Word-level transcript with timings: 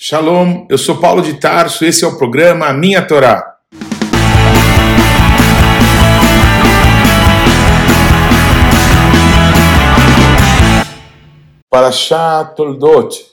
Shalom, 0.00 0.64
eu 0.70 0.78
sou 0.78 0.98
Paulo 0.98 1.20
de 1.20 1.40
Tarso, 1.40 1.84
esse 1.84 2.04
é 2.04 2.06
o 2.06 2.16
programa 2.16 2.66
A 2.66 2.72
Minha 2.72 3.04
Torá. 3.04 3.56
Parashá 11.68 12.44
Toldot, 12.44 13.26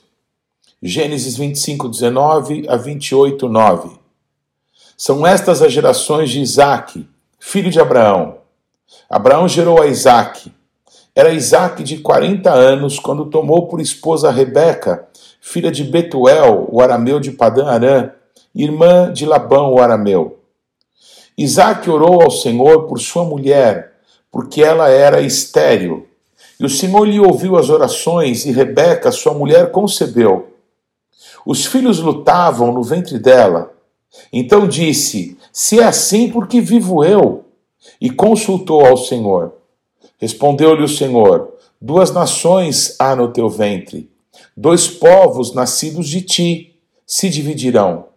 Gênesis 0.82 1.38
25, 1.38 1.88
19 1.88 2.68
a 2.68 2.76
28, 2.76 3.48
9. 3.48 4.00
São 4.98 5.26
estas 5.26 5.62
as 5.62 5.72
gerações 5.72 6.32
de 6.32 6.42
Isaac, 6.42 7.08
filho 7.40 7.70
de 7.70 7.80
Abraão. 7.80 8.40
Abraão 9.08 9.48
gerou 9.48 9.84
a 9.84 9.86
Isaac. 9.86 10.52
Era 11.18 11.32
Isaac 11.32 11.82
de 11.82 12.00
40 12.00 12.52
anos 12.52 13.00
quando 13.00 13.28
tomou 13.28 13.68
por 13.68 13.80
esposa 13.80 14.30
Rebeca, 14.30 15.08
filha 15.40 15.72
de 15.72 15.82
Betuel, 15.82 16.68
o 16.70 16.82
arameu 16.82 17.22
de 17.22 17.32
Padã 17.32 17.68
Arã, 17.68 18.12
irmã 18.54 19.14
de 19.14 19.26
Labão, 19.26 19.74
o 19.74 19.80
arameu. 19.80 20.40
Isaac 21.38 21.90
orou 21.90 22.22
ao 22.22 22.30
Senhor 22.30 22.84
por 22.84 23.00
sua 23.00 23.24
mulher, 23.24 23.94
porque 24.30 24.62
ela 24.62 24.90
era 24.90 25.22
estéril. 25.22 26.06
E 26.60 26.66
o 26.66 26.70
Senhor 26.70 27.06
lhe 27.06 27.20
ouviu 27.20 27.56
as 27.56 27.70
orações, 27.70 28.46
e 28.46 28.52
Rebeca, 28.52 29.10
sua 29.10 29.34
mulher, 29.34 29.72
concebeu. 29.72 30.50
Os 31.46 31.66
filhos 31.66 32.00
lutavam 32.00 32.74
no 32.74 32.84
ventre 32.84 33.20
dela. 33.20 33.72
Então 34.34 34.68
disse: 34.68 35.38
Se 35.54 35.80
é 35.80 35.86
assim, 35.86 36.30
por 36.30 36.46
que 36.46 36.60
vivo 36.60 37.06
eu? 37.06 37.46
E 38.02 38.10
consultou 38.10 38.86
ao 38.86 38.98
Senhor. 38.98 39.55
Respondeu-lhe 40.20 40.84
o 40.84 40.88
Senhor: 40.88 41.54
Duas 41.80 42.12
nações 42.12 42.96
há 43.00 43.16
no 43.16 43.32
teu 43.32 43.50
ventre 43.50 44.10
Dois 44.56 44.88
povos 44.88 45.54
nascidos 45.54 46.08
de 46.08 46.22
ti 46.22 46.76
se 47.06 47.30
dividirão. 47.30 48.08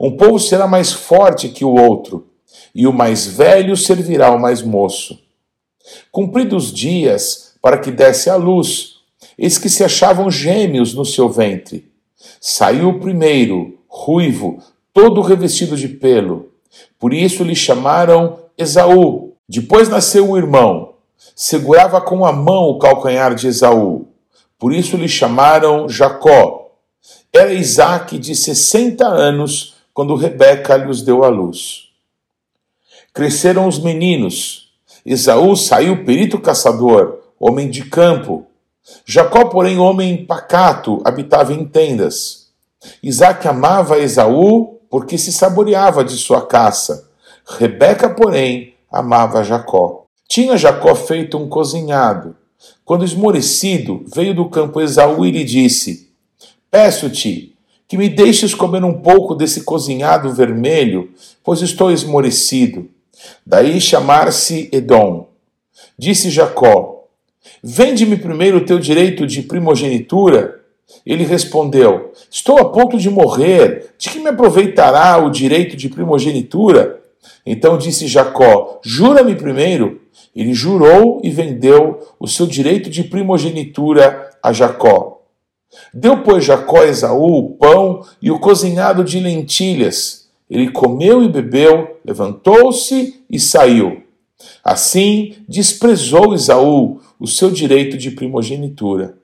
Um 0.00 0.16
povo 0.16 0.38
será 0.38 0.66
mais 0.66 0.92
forte 0.92 1.50
que 1.50 1.64
o 1.64 1.74
outro, 1.74 2.28
e 2.74 2.86
o 2.86 2.92
mais 2.92 3.26
velho 3.26 3.76
servirá 3.76 4.28
ao 4.28 4.38
mais 4.38 4.62
moço. 4.62 5.18
Cumpridos 6.10 6.66
os 6.66 6.72
dias 6.72 7.54
para 7.60 7.78
que 7.78 7.90
desse 7.90 8.30
à 8.30 8.36
luz, 8.36 8.96
eis 9.36 9.58
que 9.58 9.68
se 9.68 9.84
achavam 9.84 10.30
gêmeos 10.30 10.94
no 10.94 11.04
seu 11.04 11.28
ventre. 11.28 11.90
Saiu 12.40 12.88
o 12.88 13.00
primeiro, 13.00 13.78
ruivo, 13.86 14.62
todo 14.92 15.20
revestido 15.20 15.76
de 15.76 15.88
pelo. 15.88 16.52
Por 16.98 17.12
isso 17.12 17.44
lhe 17.44 17.54
chamaram 17.54 18.38
Esaú. 18.56 19.34
Depois 19.48 19.88
nasceu 19.88 20.30
o 20.30 20.38
irmão. 20.38 20.95
Segurava 21.34 22.00
com 22.00 22.24
a 22.24 22.32
mão 22.32 22.64
o 22.64 22.78
calcanhar 22.78 23.34
de 23.34 23.48
Esaú. 23.48 24.08
Por 24.58 24.72
isso 24.72 24.96
lhe 24.96 25.08
chamaram 25.08 25.88
Jacó. 25.88 26.70
Era 27.32 27.52
Isaac 27.52 28.18
de 28.18 28.34
60 28.34 29.06
anos 29.06 29.74
quando 29.92 30.14
Rebeca 30.14 30.76
lhes 30.76 31.02
deu 31.02 31.24
a 31.24 31.28
luz. 31.28 31.88
Cresceram 33.12 33.66
os 33.66 33.78
meninos. 33.78 34.72
Esaú 35.04 35.56
saiu 35.56 36.04
perito 36.04 36.38
caçador, 36.38 37.20
homem 37.38 37.70
de 37.70 37.84
campo. 37.84 38.46
Jacó, 39.04 39.46
porém, 39.46 39.78
homem 39.78 40.24
pacato, 40.24 41.00
habitava 41.04 41.52
em 41.52 41.64
tendas. 41.64 42.48
Isaac 43.02 43.46
amava 43.46 43.98
Esaú 43.98 44.80
porque 44.90 45.18
se 45.18 45.32
saboreava 45.32 46.04
de 46.04 46.16
sua 46.16 46.46
caça. 46.46 47.08
Rebeca, 47.46 48.08
porém, 48.08 48.74
amava 48.90 49.44
Jacó. 49.44 50.05
Tinha 50.28 50.56
Jacó 50.56 50.94
feito 50.94 51.38
um 51.38 51.48
cozinhado 51.48 52.36
quando 52.84 53.04
esmorecido, 53.04 54.04
veio 54.14 54.34
do 54.34 54.48
campo 54.48 54.80
Esaú 54.80 55.26
e 55.26 55.30
lhe 55.30 55.44
disse: 55.44 56.10
Peço-te 56.70 57.56
que 57.88 57.96
me 57.96 58.08
deixes 58.08 58.54
comer 58.54 58.84
um 58.84 58.94
pouco 58.94 59.34
desse 59.34 59.62
cozinhado 59.62 60.32
vermelho, 60.32 61.10
pois 61.42 61.62
estou 61.62 61.90
esmorecido. 61.90 62.88
Daí 63.44 63.80
chamar-se 63.80 64.68
Edom. 64.72 65.28
Disse 65.98 66.30
Jacó: 66.30 67.08
Vende-me 67.62 68.16
primeiro 68.16 68.58
o 68.58 68.64
teu 68.64 68.78
direito 68.78 69.26
de 69.26 69.42
primogenitura. 69.42 70.60
Ele 71.04 71.24
respondeu: 71.24 72.12
Estou 72.30 72.58
a 72.58 72.70
ponto 72.70 72.98
de 72.98 73.10
morrer. 73.10 73.94
De 73.98 74.10
que 74.10 74.18
me 74.20 74.28
aproveitará 74.28 75.18
o 75.18 75.30
direito 75.30 75.76
de 75.76 75.88
primogenitura? 75.88 77.00
Então 77.44 77.78
disse 77.78 78.06
Jacó: 78.06 78.80
Jura-me 78.82 79.34
primeiro. 79.34 80.00
Ele 80.34 80.52
jurou 80.52 81.20
e 81.24 81.30
vendeu 81.30 82.14
o 82.20 82.28
seu 82.28 82.46
direito 82.46 82.90
de 82.90 83.04
primogenitura 83.04 84.30
a 84.42 84.52
Jacó. 84.52 85.22
Deu, 85.92 86.22
pois, 86.22 86.44
Jacó 86.44 86.82
a 86.82 86.86
Esaú 86.86 87.38
o 87.38 87.50
pão 87.56 88.04
e 88.20 88.30
o 88.30 88.38
cozinhado 88.38 89.02
de 89.02 89.18
lentilhas. 89.18 90.28
Ele 90.48 90.70
comeu 90.70 91.22
e 91.22 91.28
bebeu, 91.28 91.98
levantou-se 92.04 93.24
e 93.28 93.40
saiu. 93.40 94.02
Assim 94.62 95.36
desprezou 95.48 96.34
Esaú 96.34 97.00
o 97.18 97.26
seu 97.26 97.50
direito 97.50 97.96
de 97.96 98.10
primogenitura. 98.10 99.16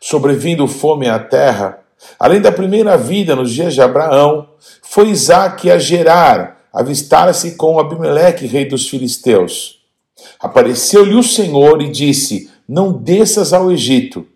Sobrevindo 0.00 0.68
fome 0.68 1.08
à 1.08 1.18
terra, 1.18 1.80
além 2.18 2.40
da 2.40 2.52
primeira 2.52 2.96
vida 2.96 3.34
nos 3.34 3.50
dias 3.50 3.74
de 3.74 3.80
Abraão, 3.80 4.48
foi 4.82 5.08
Isaque 5.08 5.70
a 5.70 5.78
Gerar, 5.78 6.55
avistar-se 6.76 7.52
com 7.52 7.80
Abimeleque, 7.80 8.46
rei 8.46 8.66
dos 8.66 8.86
filisteus. 8.86 9.78
Apareceu-lhe 10.38 11.14
o 11.14 11.22
Senhor 11.22 11.80
e 11.80 11.88
disse: 11.88 12.50
Não 12.68 12.92
desças 12.92 13.54
ao 13.54 13.72
Egito, 13.72 14.26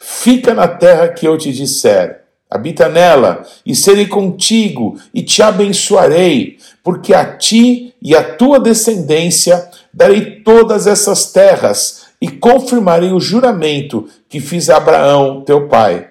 fica 0.00 0.54
na 0.54 0.66
terra 0.66 1.08
que 1.08 1.28
eu 1.28 1.36
te 1.36 1.52
disser. 1.52 2.22
Habita 2.50 2.88
nela, 2.88 3.46
e 3.64 3.74
serei 3.74 4.06
contigo, 4.06 4.98
e 5.12 5.22
te 5.22 5.42
abençoarei, 5.42 6.58
porque 6.82 7.14
a 7.14 7.36
ti 7.36 7.94
e 8.00 8.14
à 8.14 8.22
tua 8.22 8.58
descendência 8.58 9.70
darei 9.92 10.42
todas 10.42 10.86
essas 10.86 11.30
terras, 11.32 12.06
e 12.20 12.28
confirmarei 12.28 13.12
o 13.12 13.20
juramento 13.20 14.08
que 14.28 14.38
fiz 14.38 14.70
a 14.70 14.76
Abraão, 14.76 15.42
teu 15.42 15.66
pai. 15.66 16.08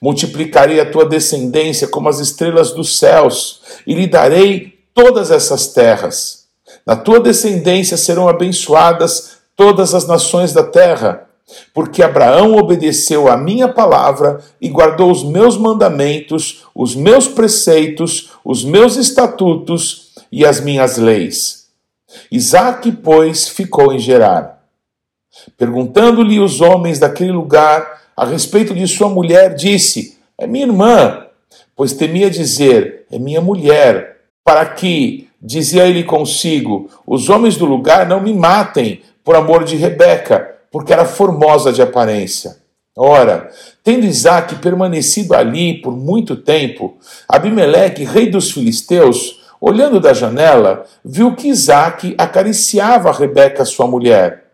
Multiplicarei 0.00 0.78
a 0.78 0.90
tua 0.90 1.06
descendência 1.06 1.88
como 1.88 2.08
as 2.08 2.18
estrelas 2.18 2.72
dos 2.72 2.98
céus, 2.98 3.62
e 3.86 3.94
lhe 3.94 4.06
darei 4.06 4.75
todas 4.96 5.30
essas 5.30 5.68
terras. 5.68 6.46
Na 6.86 6.96
tua 6.96 7.20
descendência 7.20 7.98
serão 7.98 8.28
abençoadas 8.28 9.36
todas 9.54 9.94
as 9.94 10.06
nações 10.06 10.54
da 10.54 10.64
terra, 10.64 11.28
porque 11.74 12.02
Abraão 12.02 12.56
obedeceu 12.56 13.28
à 13.28 13.36
minha 13.36 13.68
palavra 13.68 14.40
e 14.58 14.70
guardou 14.70 15.10
os 15.10 15.22
meus 15.22 15.58
mandamentos, 15.58 16.64
os 16.74 16.96
meus 16.96 17.28
preceitos, 17.28 18.32
os 18.42 18.64
meus 18.64 18.96
estatutos 18.96 20.12
e 20.32 20.46
as 20.46 20.60
minhas 20.60 20.96
leis. 20.96 21.66
Isaque, 22.32 22.90
pois, 22.90 23.48
ficou 23.48 23.92
em 23.92 23.98
Gerar. 23.98 24.62
Perguntando-lhe 25.58 26.40
os 26.40 26.62
homens 26.62 26.98
daquele 26.98 27.32
lugar 27.32 28.00
a 28.16 28.24
respeito 28.24 28.74
de 28.74 28.88
sua 28.88 29.10
mulher, 29.10 29.54
disse: 29.54 30.18
É 30.38 30.46
minha 30.46 30.64
irmã, 30.64 31.26
pois 31.76 31.92
temia 31.92 32.30
dizer: 32.30 33.04
É 33.10 33.18
minha 33.18 33.42
mulher, 33.42 34.15
para 34.46 34.64
que 34.64 35.26
Dizia 35.40 35.86
ele 35.86 36.02
consigo: 36.02 36.90
Os 37.06 37.28
homens 37.28 37.56
do 37.56 37.66
lugar 37.66 38.08
não 38.08 38.20
me 38.20 38.32
matem 38.34 39.02
por 39.22 39.36
amor 39.36 39.64
de 39.64 39.76
Rebeca, 39.76 40.56
porque 40.72 40.92
era 40.92 41.04
formosa 41.04 41.72
de 41.72 41.82
aparência. 41.82 42.56
Ora, 42.96 43.50
tendo 43.84 44.06
Isaac 44.06 44.56
permanecido 44.56 45.34
ali 45.34 45.80
por 45.80 45.94
muito 45.94 46.34
tempo, 46.34 46.96
Abimeleque, 47.28 48.04
rei 48.04 48.30
dos 48.30 48.50
filisteus, 48.50 49.40
olhando 49.60 50.00
da 50.00 50.14
janela, 50.14 50.84
viu 51.04 51.36
que 51.36 51.48
Isaac 51.48 52.14
acariciava 52.18 53.12
Rebeca, 53.12 53.64
sua 53.64 53.86
mulher. 53.86 54.46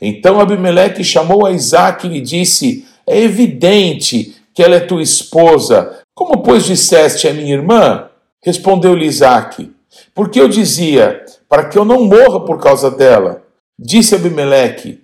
Então 0.00 0.40
Abimeleque 0.40 1.04
chamou 1.04 1.46
a 1.46 1.52
Isaac 1.52 2.06
e 2.06 2.10
lhe 2.10 2.20
disse: 2.20 2.84
É 3.06 3.18
evidente 3.18 4.36
que 4.52 4.62
ela 4.62 4.76
é 4.76 4.80
tua 4.80 5.02
esposa. 5.02 6.00
Como, 6.14 6.42
pois, 6.42 6.64
disseste, 6.64 7.26
é 7.26 7.32
minha 7.32 7.54
irmã? 7.54 8.10
Respondeu-lhe 8.44 9.06
Isaac: 9.06 9.74
porque 10.14 10.40
eu 10.40 10.48
dizia, 10.48 11.24
para 11.48 11.64
que 11.64 11.78
eu 11.78 11.84
não 11.84 12.04
morra 12.04 12.40
por 12.40 12.60
causa 12.60 12.90
dela. 12.90 13.42
Disse 13.78 14.14
Abimeleque: 14.14 15.00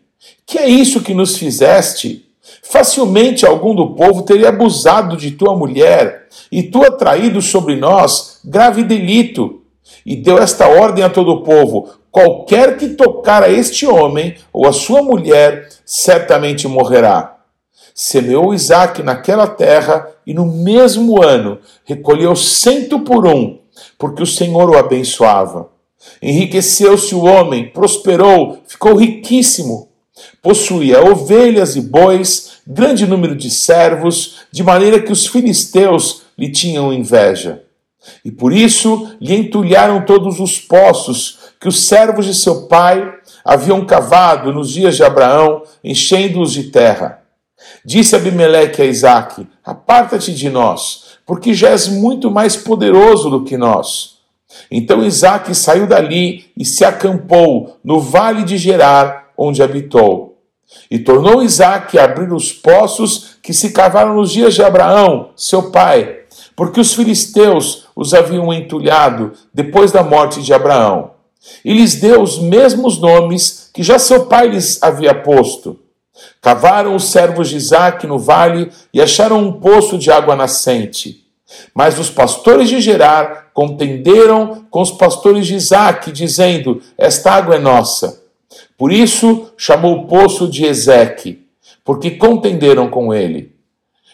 Que 0.47 0.59
é 0.59 0.69
isso 0.69 1.03
que 1.03 1.15
nos 1.15 1.37
fizeste? 1.37 2.27
Facilmente 2.63 3.47
algum 3.47 3.75
do 3.75 3.95
povo 3.95 4.23
teria 4.23 4.49
abusado 4.49 5.17
de 5.17 5.33
tua 5.33 5.57
mulher, 5.57 6.29
e 6.51 6.63
tu 6.63 6.85
atraído 6.85 7.41
sobre 7.41 7.77
nós 7.77 8.41
grave 8.45 8.85
delito. 8.85 9.63
E 10.05 10.17
deu 10.17 10.39
esta 10.39 10.69
ordem 10.69 11.03
a 11.05 11.11
todo 11.11 11.33
o 11.33 11.43
povo: 11.43 11.89
qualquer 12.11 12.77
que 12.77 12.91
tocar 12.91 13.43
a 13.43 13.51
este 13.51 13.87
homem 13.87 14.37
ou 14.53 14.67
a 14.67 14.73
sua 14.73 15.03
mulher, 15.03 15.69
certamente 15.85 16.69
morrerá. 16.69 17.37
Semeou 17.95 18.55
Isaac 18.55 19.03
naquela 19.03 19.47
terra, 19.47 20.09
e 20.31 20.35
no 20.35 20.47
mesmo 20.47 21.21
ano 21.21 21.59
recolheu 21.85 22.37
cento 22.37 23.01
por 23.01 23.27
um 23.27 23.59
porque 23.99 24.23
o 24.23 24.27
Senhor 24.27 24.71
o 24.71 24.79
abençoava. 24.79 25.69
Enriqueceu-se 26.23 27.15
o 27.15 27.25
homem, 27.25 27.69
prosperou, 27.69 28.63
ficou 28.67 28.95
riquíssimo. 28.95 29.89
Possuía 30.41 31.03
ovelhas 31.03 31.75
e 31.75 31.81
bois, 31.81 32.61
grande 32.65 33.07
número 33.09 33.35
de 33.35 33.51
servos, 33.51 34.43
de 34.53 34.63
maneira 34.63 35.01
que 35.01 35.11
os 35.11 35.27
filisteus 35.27 36.23
lhe 36.39 36.51
tinham 36.53 36.93
inveja. 36.93 37.65
E 38.25 38.31
por 38.31 38.53
isso 38.53 39.11
lhe 39.21 39.35
entulharam 39.35 40.05
todos 40.05 40.39
os 40.39 40.61
poços 40.61 41.39
que 41.61 41.69
os 41.69 41.81
servos 41.87 42.25
de 42.25 42.35
seu 42.35 42.69
pai 42.69 43.13
haviam 43.45 43.85
cavado 43.85 44.53
nos 44.53 44.71
dias 44.71 44.97
de 44.97 45.03
Abraão, 45.03 45.63
enchendo-os 45.83 46.53
de 46.53 46.65
terra. 46.65 47.20
Disse 47.85 48.17
Abimeleque 48.17 48.83
a 48.83 48.85
Isaque: 48.85 49.47
Aparta-te 49.65 50.35
de 50.35 50.49
nós, 50.51 51.17
porque 51.27 51.55
já 51.55 51.71
és 51.71 51.89
muito 51.89 52.31
mais 52.31 52.57
poderoso 52.57 53.31
do 53.31 53.45
que 53.45 53.57
nós. 53.57 54.19
Então 54.71 55.05
Isaque 55.05 55.55
saiu 55.55 55.87
dali 55.87 56.47
e 56.57 56.65
se 56.65 56.85
acampou 56.85 57.77
no 57.85 58.01
vale 58.01 58.43
de 58.43 58.57
Gerar, 58.57 59.31
onde 59.37 59.63
habitou. 59.63 60.39
E 60.91 60.99
tornou 60.99 61.43
Isaque 61.43 61.99
a 61.99 62.05
abrir 62.05 62.33
os 62.33 62.53
poços 62.53 63.37
que 63.43 63.53
se 63.53 63.71
cavaram 63.71 64.15
nos 64.15 64.31
dias 64.31 64.55
de 64.55 64.63
Abraão, 64.63 65.31
seu 65.37 65.71
pai, 65.71 66.21
porque 66.55 66.81
os 66.81 66.95
filisteus 66.95 67.87
os 67.97 68.15
haviam 68.15 68.53
entulhado 68.53 69.33
depois 69.53 69.91
da 69.91 70.03
morte 70.03 70.43
de 70.43 70.53
Abraão. 70.53 71.13
E 71.65 71.73
lhes 71.73 71.97
deu 71.97 72.23
os 72.23 72.39
mesmos 72.39 73.01
nomes 73.01 73.71
que 73.73 73.83
já 73.83 73.99
seu 73.99 74.27
pai 74.27 74.49
lhes 74.49 74.83
havia 74.83 75.15
posto. 75.15 75.79
Cavaram 76.41 76.95
os 76.95 77.05
servos 77.11 77.49
de 77.49 77.57
Isaque 77.57 78.07
no 78.07 78.19
vale 78.19 78.71
e 78.93 79.01
acharam 79.01 79.39
um 79.39 79.53
poço 79.53 79.99
de 79.99 80.11
água 80.11 80.35
nascente. 80.35 81.25
Mas 81.75 81.99
os 81.99 82.11
pastores 82.11 82.69
de 82.69 82.81
Gerar 82.81 83.51
contenderam 83.53 84.65
com 84.71 84.81
os 84.81 84.91
pastores 84.91 85.47
de 85.47 85.55
Isaque, 85.55 86.13
dizendo: 86.13 86.81
Esta 86.97 87.33
água 87.33 87.57
é 87.57 87.59
nossa. 87.59 88.23
Por 88.79 88.93
isso 88.93 89.51
chamou 89.57 89.95
o 89.95 90.07
poço 90.07 90.49
de 90.49 90.65
Ezeque, 90.65 91.47
porque 91.85 92.13
contenderam 92.13 92.89
com 92.89 93.13
ele. 93.13 93.53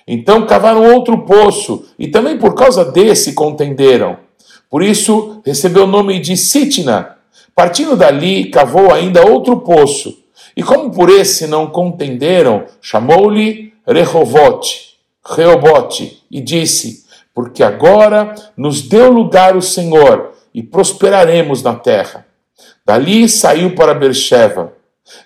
Então 0.07 0.47
cavaram 0.47 0.93
outro 0.93 1.19
poço, 1.19 1.85
e 1.99 2.09
também 2.09 2.39
por 2.39 2.55
causa 2.55 2.85
desse 2.85 3.33
contenderam. 3.33 4.19
Por 4.71 4.83
isso 4.83 5.41
recebeu 5.45 5.85
o 5.85 5.89
nome 5.89 6.19
de 6.21 6.37
Sitna. 6.37 7.17
Partindo 7.55 7.97
dali, 7.97 8.51
cavou 8.51 8.93
ainda 8.93 9.27
outro 9.27 9.61
poço. 9.61 10.19
E 10.57 10.63
como 10.63 10.91
por 10.91 11.11
esse 11.11 11.47
não 11.47 11.67
contenderam, 11.67 12.65
chamou-lhe 12.81 13.75
Rehovote, 13.87 14.97
Reobote, 15.25 16.23
e 16.31 16.41
disse: 16.41 17.05
Porque 17.35 17.63
agora 17.63 18.35
nos 18.57 18.81
deu 18.81 19.13
lugar 19.13 19.55
o 19.55 19.61
Senhor, 19.61 20.33
e 20.55 20.63
prosperaremos 20.63 21.63
na 21.63 21.75
terra. 21.75 22.27
Dali 22.87 23.29
saiu 23.29 23.75
para 23.75 23.93
Bercheva. 23.93 24.73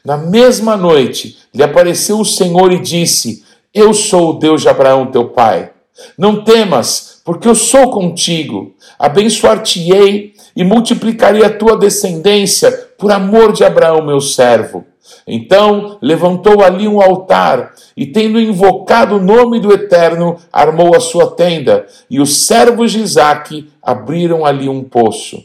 Na 0.05 0.17
mesma 0.17 0.77
noite 0.77 1.39
lhe 1.55 1.63
apareceu 1.63 2.19
o 2.19 2.25
Senhor 2.25 2.73
e 2.73 2.81
disse: 2.81 3.45
Eu 3.73 3.95
sou 3.95 4.31
o 4.31 4.39
Deus 4.39 4.63
de 4.63 4.69
Abraão, 4.69 5.07
teu 5.07 5.29
pai. 5.29 5.71
Não 6.19 6.43
temas, 6.43 7.21
porque 7.25 7.47
eu 7.47 7.55
sou 7.55 7.91
contigo. 7.91 8.75
Abençoar-te-ei 8.99 10.35
e 10.57 10.65
multiplicarei 10.65 11.45
a 11.45 11.57
tua 11.57 11.77
descendência 11.77 12.73
por 12.99 13.13
amor 13.13 13.53
de 13.53 13.65
Abraão, 13.65 14.05
meu 14.05 14.21
servo. 14.21 14.85
Então 15.27 15.99
levantou 16.01 16.63
ali 16.63 16.89
um 16.89 17.01
altar 17.01 17.75
e, 17.97 18.07
tendo 18.07 18.41
invocado 18.41 19.17
o 19.17 19.23
nome 19.23 19.61
do 19.61 19.73
Eterno, 19.73 20.37
armou 20.53 20.95
a 20.95 21.01
sua 21.01 21.31
tenda. 21.31 21.87
E 22.09 22.21
os 22.21 22.47
servos 22.47 22.93
de 22.93 23.01
Isaque 23.01 23.71
abriram 23.83 24.45
ali 24.45 24.69
um 24.69 24.83
poço. 24.83 25.45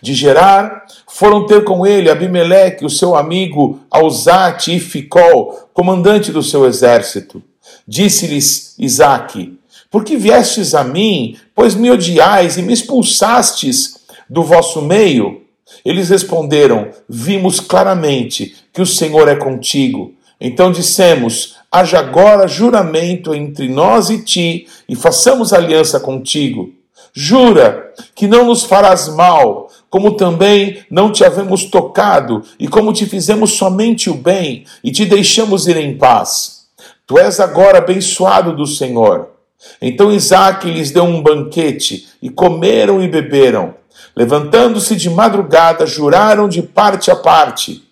De 0.00 0.14
Gerar 0.14 0.84
foram 1.08 1.46
ter 1.46 1.64
com 1.64 1.86
ele 1.86 2.10
Abimeleque, 2.10 2.84
o 2.84 2.90
seu 2.90 3.16
amigo 3.16 3.80
Alzate 3.90 4.74
e 4.76 4.80
Ficol, 4.80 5.68
comandante 5.72 6.30
do 6.30 6.42
seu 6.42 6.66
exército. 6.66 7.42
Disse-lhes 7.86 8.74
Isaque: 8.78 9.58
Por 9.90 10.04
que 10.04 10.16
viestes 10.16 10.74
a 10.74 10.84
mim, 10.84 11.36
pois 11.54 11.74
me 11.74 11.90
odiais 11.90 12.56
e 12.56 12.62
me 12.62 12.72
expulsastes 12.72 13.98
do 14.28 14.42
vosso 14.42 14.82
meio? 14.82 15.47
Eles 15.84 16.08
responderam: 16.08 16.88
Vimos 17.08 17.60
claramente 17.60 18.54
que 18.72 18.82
o 18.82 18.86
Senhor 18.86 19.28
é 19.28 19.36
contigo. 19.36 20.14
Então 20.40 20.70
dissemos: 20.70 21.56
Haja 21.70 21.98
agora 21.98 22.48
juramento 22.48 23.34
entre 23.34 23.68
nós 23.68 24.10
e 24.10 24.22
ti, 24.22 24.66
e 24.88 24.96
façamos 24.96 25.52
aliança 25.52 26.00
contigo. 26.00 26.72
Jura 27.12 27.92
que 28.14 28.26
não 28.26 28.46
nos 28.46 28.62
farás 28.62 29.08
mal, 29.08 29.68
como 29.90 30.16
também 30.16 30.78
não 30.90 31.10
te 31.10 31.24
havemos 31.24 31.64
tocado, 31.64 32.42
e 32.58 32.68
como 32.68 32.92
te 32.92 33.06
fizemos 33.06 33.52
somente 33.52 34.10
o 34.10 34.14
bem, 34.14 34.64
e 34.84 34.92
te 34.92 35.04
deixamos 35.04 35.66
ir 35.66 35.76
em 35.76 35.96
paz. 35.96 36.66
Tu 37.06 37.18
és 37.18 37.40
agora 37.40 37.78
abençoado 37.78 38.54
do 38.54 38.66
Senhor. 38.66 39.30
Então 39.80 40.12
Isaac 40.12 40.70
lhes 40.70 40.90
deu 40.90 41.04
um 41.04 41.22
banquete, 41.22 42.06
e 42.22 42.30
comeram 42.30 43.02
e 43.02 43.08
beberam. 43.08 43.74
Levantando-se 44.18 44.96
de 44.96 45.08
madrugada, 45.08 45.86
juraram 45.86 46.48
de 46.48 46.60
parte 46.60 47.08
a 47.08 47.14
parte. 47.14 47.84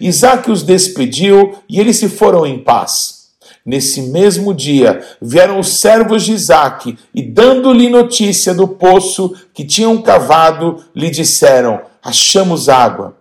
Isaac 0.00 0.50
os 0.50 0.64
despediu 0.64 1.56
e 1.68 1.78
eles 1.78 1.98
se 1.98 2.08
foram 2.08 2.44
em 2.44 2.58
paz. 2.58 3.28
Nesse 3.64 4.02
mesmo 4.02 4.52
dia 4.52 5.00
vieram 5.22 5.60
os 5.60 5.78
servos 5.78 6.24
de 6.24 6.32
Isaac 6.32 6.98
e, 7.14 7.22
dando-lhe 7.22 7.88
notícia 7.88 8.52
do 8.52 8.66
poço 8.66 9.36
que 9.54 9.64
tinham 9.64 10.02
cavado, 10.02 10.82
lhe 10.92 11.10
disseram: 11.10 11.80
Achamos 12.02 12.68
água. 12.68 13.16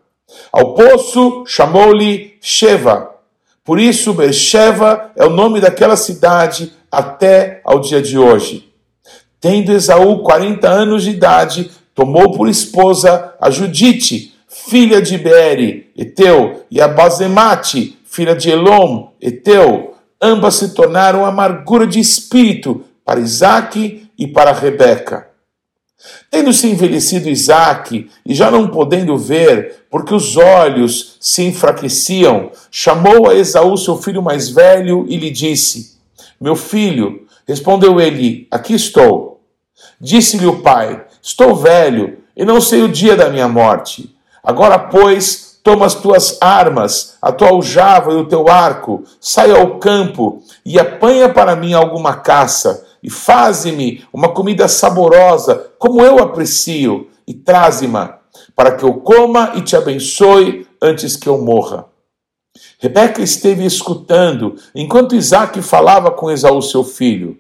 Ao 0.52 0.74
poço 0.74 1.44
chamou-lhe 1.46 2.38
Sheva. 2.42 3.12
Por 3.64 3.80
isso, 3.80 4.16
Beersheba 4.16 5.12
é 5.16 5.24
o 5.24 5.30
nome 5.30 5.62
daquela 5.62 5.96
cidade 5.96 6.74
até 6.92 7.62
ao 7.64 7.80
dia 7.80 8.02
de 8.02 8.18
hoje. 8.18 8.68
Tendo 9.40 9.72
Esaú 9.72 10.24
40 10.24 10.68
anos 10.68 11.04
de 11.04 11.12
idade, 11.12 11.70
tomou 11.98 12.32
por 12.32 12.48
esposa 12.48 13.34
a 13.42 13.50
Judite, 13.50 14.36
filha 14.48 15.02
de 15.02 15.18
Beere, 15.18 15.90
Eteu, 15.98 16.64
e 16.70 16.80
a 16.80 16.88
Basemate, 16.88 17.98
filha 18.06 18.36
de 18.36 18.52
Elom, 18.52 19.10
Eteu. 19.20 19.96
Ambas 20.22 20.54
se 20.54 20.76
tornaram 20.76 21.26
amargura 21.26 21.88
de 21.88 22.00
espírito 22.00 22.84
para 23.04 23.20
Isaque 23.20 24.08
e 24.16 24.28
para 24.28 24.52
Rebeca. 24.52 25.28
Tendo-se 26.30 26.68
envelhecido 26.68 27.30
Isaque, 27.30 28.12
e 28.24 28.36
já 28.36 28.52
não 28.52 28.68
podendo 28.68 29.18
ver, 29.18 29.88
porque 29.90 30.14
os 30.14 30.38
olhos 30.38 31.18
se 31.20 31.42
enfraqueciam, 31.46 32.52
chamou 32.70 33.28
a 33.28 33.34
Esaú, 33.34 33.76
seu 33.76 33.98
filho 33.98 34.22
mais 34.22 34.50
velho, 34.50 35.08
e 35.10 35.18
lhe 35.18 35.32
disse: 35.32 35.98
Meu 36.40 36.56
filho, 36.56 37.26
respondeu 37.48 38.00
ele: 38.00 38.48
Aqui 38.52 38.76
estou. 38.76 39.42
Disse-lhe 40.00 40.46
o 40.46 40.62
pai: 40.62 41.07
Estou 41.22 41.56
velho 41.56 42.20
e 42.36 42.46
não 42.46 42.62
sei 42.62 42.82
o 42.84 42.90
dia 42.90 43.16
da 43.16 43.30
minha 43.30 43.48
morte. 43.48 44.16
Agora, 44.44 44.78
pois, 44.78 45.60
toma 45.64 45.86
as 45.86 45.96
tuas 45.96 46.38
armas, 46.40 47.18
a 47.22 47.32
tua 47.32 47.50
aljava 47.50 48.14
e 48.14 48.16
o 48.16 48.26
teu 48.26 48.48
arco, 48.48 49.04
sai 49.20 49.52
ao 49.52 49.80
campo 49.80 50.42
e 50.66 50.80
apanha 50.80 51.28
para 51.28 51.56
mim 51.56 51.74
alguma 51.74 52.16
caça, 52.16 52.86
e 53.04 53.10
faze-me 53.10 54.06
uma 54.14 54.30
comida 54.30 54.68
saborosa, 54.68 55.72
como 55.78 56.02
eu 56.02 56.20
aprecio, 56.20 57.10
e 57.28 57.34
traze-me, 57.34 58.10
para 58.56 58.72
que 58.72 58.84
eu 58.86 58.94
coma 58.96 59.52
e 59.56 59.62
te 59.62 59.76
abençoe 59.76 60.66
antes 60.82 61.18
que 61.18 61.28
eu 61.28 61.38
morra. 61.38 61.86
Rebeca 62.80 63.22
esteve 63.22 63.66
escutando 63.66 64.56
enquanto 64.74 65.16
Isaac 65.16 65.62
falava 65.62 66.12
com 66.12 66.32
Esaú, 66.32 66.62
seu 66.62 66.84
filho. 66.84 67.38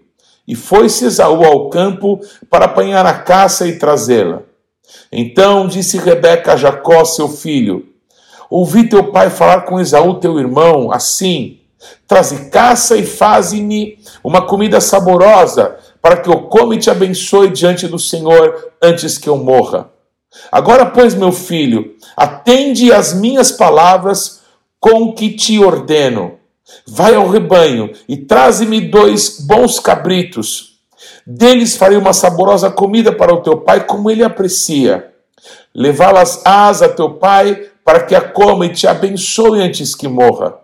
E 0.47 0.55
foi-se 0.55 1.05
Esaú 1.05 1.43
ao 1.43 1.69
campo 1.69 2.19
para 2.49 2.65
apanhar 2.65 3.05
a 3.05 3.13
caça 3.13 3.67
e 3.67 3.77
trazê-la. 3.77 4.43
Então 5.11 5.67
disse 5.67 5.97
Rebeca 5.97 6.53
a 6.53 6.55
Jacó, 6.55 7.03
seu 7.03 7.27
filho: 7.27 7.85
Ouvi 8.49 8.87
teu 8.87 9.11
pai 9.11 9.29
falar 9.29 9.61
com 9.61 9.79
Esaú, 9.79 10.15
teu 10.15 10.39
irmão, 10.39 10.91
assim: 10.91 11.59
Traze 12.07 12.49
caça 12.49 12.95
e 12.95 13.05
faze-me 13.05 13.99
uma 14.23 14.45
comida 14.45 14.79
saborosa, 14.79 15.77
para 16.01 16.17
que 16.17 16.29
eu 16.29 16.43
coma 16.43 16.75
e 16.75 16.79
te 16.79 16.89
abençoe 16.89 17.49
diante 17.49 17.87
do 17.87 17.99
Senhor 17.99 18.71
antes 18.81 19.17
que 19.17 19.27
eu 19.27 19.37
morra. 19.37 19.89
Agora, 20.51 20.85
pois, 20.85 21.13
meu 21.13 21.31
filho, 21.31 21.95
atende 22.15 22.91
às 22.91 23.13
minhas 23.13 23.51
palavras 23.51 24.41
com 24.79 25.13
que 25.13 25.33
te 25.33 25.59
ordeno. 25.59 26.37
Vai 26.85 27.15
ao 27.15 27.29
rebanho 27.29 27.91
e 28.07 28.17
traze-me 28.17 28.81
dois 28.81 29.39
bons 29.41 29.79
cabritos. 29.79 30.77
Deles 31.25 31.75
farei 31.75 31.97
uma 31.97 32.13
saborosa 32.13 32.69
comida 32.69 33.11
para 33.11 33.33
o 33.33 33.41
teu 33.41 33.57
pai, 33.57 33.85
como 33.85 34.09
ele 34.09 34.23
aprecia. 34.23 35.11
Levá-las 35.73 36.45
ás 36.45 36.81
a 36.81 36.89
teu 36.89 37.15
pai, 37.15 37.67
para 37.83 38.01
que 38.01 38.15
a 38.15 38.21
coma 38.21 38.65
e 38.65 38.73
te 38.73 38.87
abençoe 38.87 39.61
antes 39.61 39.93
que 39.95 40.07
morra. 40.07 40.55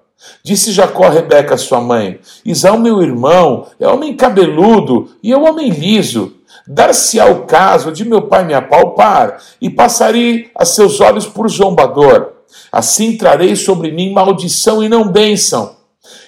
Disse 0.44 0.72
Jacó 0.72 1.06
a 1.06 1.10
Rebeca, 1.10 1.58
sua 1.58 1.82
mãe: 1.82 2.20
Isaú, 2.46 2.78
meu 2.78 3.02
irmão, 3.02 3.68
é 3.80 3.88
homem 3.88 4.16
cabeludo 4.16 5.12
e 5.22 5.32
eu 5.32 5.44
homem 5.44 5.70
liso. 5.70 6.36
Dar-se-á 6.66 7.26
o 7.26 7.46
caso 7.46 7.92
de 7.92 8.06
meu 8.06 8.24
pai 8.24 8.46
me 8.46 8.54
apalpar, 8.54 9.42
e 9.60 9.70
passarei 9.70 10.50
a 10.56 10.64
seus 10.64 11.02
olhos 11.02 11.26
por 11.26 11.50
zombador. 11.50 12.32
Assim 12.72 13.18
trarei 13.18 13.56
sobre 13.56 13.92
mim 13.92 14.14
maldição 14.14 14.84
e 14.84 14.88
não 14.88 15.08
bênção. 15.08 15.83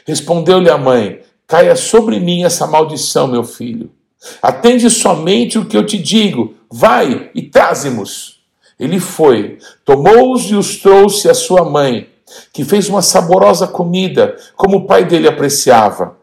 Respondeu-lhe 0.06 0.70
a 0.70 0.78
mãe: 0.78 1.22
Caia 1.48 1.76
sobre 1.76 2.20
mim 2.20 2.44
essa 2.44 2.66
maldição, 2.66 3.28
meu 3.28 3.44
filho. 3.44 3.92
Atende 4.42 4.90
somente 4.90 5.60
o 5.60 5.66
que 5.66 5.78
eu 5.78 5.86
te 5.86 5.98
digo. 5.98 6.56
Vai 6.72 7.30
e 7.36 7.44
traze-mos. 7.44 8.40
Ele 8.80 9.00
foi, 9.00 9.58
tomou-os 9.86 10.52
e 10.52 10.56
os 10.56 10.78
trouxe 10.78 11.30
à 11.30 11.34
sua 11.34 11.64
mãe, 11.64 12.10
que 12.52 12.66
fez 12.66 12.90
uma 12.90 13.02
saborosa 13.02 13.68
comida, 13.68 14.36
como 14.56 14.78
o 14.78 14.86
pai 14.86 15.06
dele 15.06 15.28
apreciava. 15.28 16.18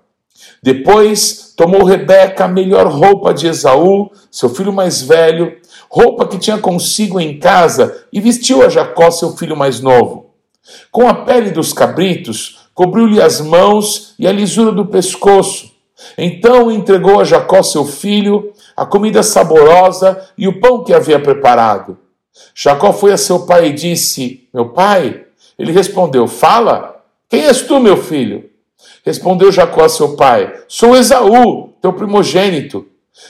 Depois 0.62 1.54
tomou 1.57 1.85
Rebeca 1.85 2.45
a 2.45 2.49
melhor 2.49 2.87
roupa 2.87 3.33
de 3.33 3.47
Esaú, 3.47 4.11
seu 4.31 4.49
filho 4.49 4.73
mais 4.73 5.00
velho, 5.02 5.57
roupa 5.88 6.26
que 6.26 6.38
tinha 6.38 6.59
consigo 6.59 7.19
em 7.19 7.38
casa, 7.38 8.04
e 8.12 8.21
vestiu 8.21 8.62
a 8.62 8.69
Jacó, 8.69 9.11
seu 9.11 9.37
filho 9.37 9.57
mais 9.57 9.81
novo. 9.81 10.31
Com 10.90 11.09
a 11.09 11.14
pele 11.14 11.50
dos 11.50 11.73
cabritos, 11.73 12.62
cobriu-lhe 12.75 13.21
as 13.21 13.41
mãos 13.41 14.14
e 14.19 14.26
a 14.26 14.33
lisura 14.33 14.73
do 14.73 14.87
pescoço. 14.87 15.73
Então 16.17 16.71
entregou 16.71 17.21
a 17.21 17.25
Jacó, 17.25 17.62
seu 17.62 17.85
filho, 17.85 18.52
a 18.76 18.85
comida 18.85 19.23
saborosa 19.23 20.29
e 20.37 20.49
o 20.49 20.61
pão 20.61 20.83
que 20.83 20.93
havia 20.93 21.21
preparado. 21.21 21.99
Jacó 22.55 22.93
foi 22.93 23.12
a 23.12 23.17
seu 23.17 23.47
pai 23.47 23.69
e 23.69 23.73
disse: 23.73 24.49
Meu 24.52 24.71
pai? 24.71 25.25
Ele 25.59 25.73
respondeu: 25.73 26.26
Fala, 26.26 27.02
quem 27.29 27.45
és 27.45 27.62
tu, 27.62 27.79
meu 27.79 27.97
filho? 27.97 28.50
Respondeu 29.05 29.52
Jacó 29.52 29.85
a 29.85 29.88
seu 29.88 30.17
pai: 30.17 30.52
Sou 30.67 30.97
Esaú, 30.97 31.75
teu 31.81 31.93
primogênito. 31.93 32.87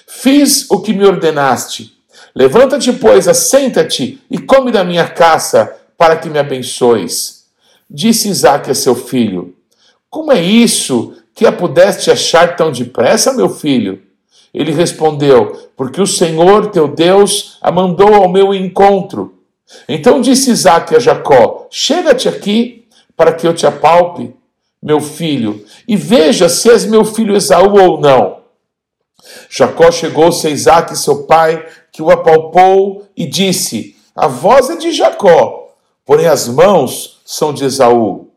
Fiz 0.06 0.70
o 0.70 0.80
que 0.80 0.92
me 0.92 1.04
ordenaste. 1.04 1.92
Levanta-te, 2.34 2.92
pois, 2.92 3.28
assenta-te 3.28 4.22
e 4.30 4.38
come 4.38 4.70
da 4.70 4.84
minha 4.84 5.06
caça, 5.06 5.76
para 5.99 6.16
que 6.16 6.30
me 6.30 6.38
abençoes. 6.38 7.41
Disse 7.94 8.30
Isaac 8.30 8.70
a 8.70 8.75
seu 8.75 8.94
filho: 8.94 9.54
Como 10.08 10.32
é 10.32 10.40
isso 10.40 11.14
que 11.34 11.44
a 11.44 11.52
pudeste 11.52 12.11
achar 12.11 12.56
tão 12.56 12.72
depressa, 12.72 13.34
meu 13.34 13.50
filho? 13.50 14.00
Ele 14.54 14.72
respondeu: 14.72 15.70
Porque 15.76 16.00
o 16.00 16.06
Senhor 16.06 16.70
teu 16.70 16.88
Deus 16.88 17.58
a 17.61 17.70
mandou 17.70 18.14
ao 18.14 18.30
meu 18.30 18.54
encontro. 18.54 19.34
Então 19.87 20.22
disse 20.22 20.50
Isaac 20.50 20.96
a 20.96 20.99
Jacó: 20.99 21.66
Chega-te 21.70 22.30
aqui, 22.30 22.88
para 23.14 23.34
que 23.34 23.46
eu 23.46 23.54
te 23.54 23.66
apalpe, 23.66 24.34
meu 24.82 24.99
filho, 24.99 25.62
e 25.87 25.94
veja 25.94 26.49
se 26.49 26.70
és 26.70 26.87
meu 26.87 27.04
filho 27.04 27.37
Esaú 27.37 27.78
ou 27.78 28.00
não. 28.00 28.38
Jacó 29.50 29.90
chegou-se 29.90 30.46
a 30.46 30.50
Isaac, 30.50 30.96
seu 30.96 31.25
pai, 31.25 31.62
que 31.92 32.00
o 32.00 32.11
apalpou 32.11 33.06
e 33.14 33.26
disse: 33.26 33.94
A 34.16 34.26
voz 34.28 34.70
é 34.70 34.76
de 34.76 34.92
Jacó, 34.92 35.75
porém 36.06 36.26
as 36.26 36.49
mãos 36.49 37.12
são 37.25 37.52
de 37.52 37.64
Esaú. 37.64 38.29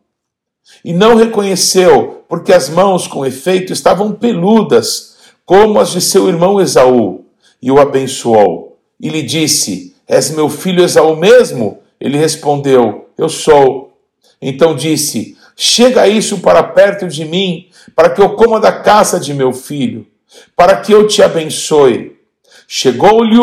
E 0.84 0.94
não 0.94 1.16
reconheceu, 1.16 2.24
porque 2.28 2.54
as 2.54 2.70
mãos, 2.70 3.08
com 3.08 3.26
efeito, 3.26 3.72
estavam 3.72 4.12
peludas, 4.12 5.16
como 5.46 5.80
as 5.80 5.92
de 5.92 6.02
seu 6.02 6.28
irmão 6.28 6.60
Esaú, 6.60 7.26
e 7.62 7.72
o 7.72 7.80
abençoou. 7.80 8.78
E 9.00 9.10
lhe 9.10 9.22
disse: 9.22 9.96
És 10.08 10.32
meu 10.32 10.50
filho 10.50 10.84
Esaú 10.84 11.16
mesmo? 11.16 11.80
Ele 12.00 12.18
respondeu: 12.18 13.10
Eu 13.18 13.30
sou. 13.30 13.98
Então 14.42 14.76
disse: 14.76 15.38
Chega 15.56 16.08
isso 16.08 16.40
para 16.40 16.62
perto 16.64 17.08
de 17.08 17.26
mim, 17.26 17.68
para 17.96 18.10
que 18.10 18.22
eu 18.22 18.32
coma 18.32 18.60
da 18.60 18.72
caça 18.72 19.20
de 19.20 19.34
meu 19.34 19.54
filho, 19.54 20.06
para 20.56 20.78
que 20.78 20.92
eu 20.92 21.08
te 21.08 21.22
abençoe. 21.22 22.16
Chegou-lhe 22.68 23.38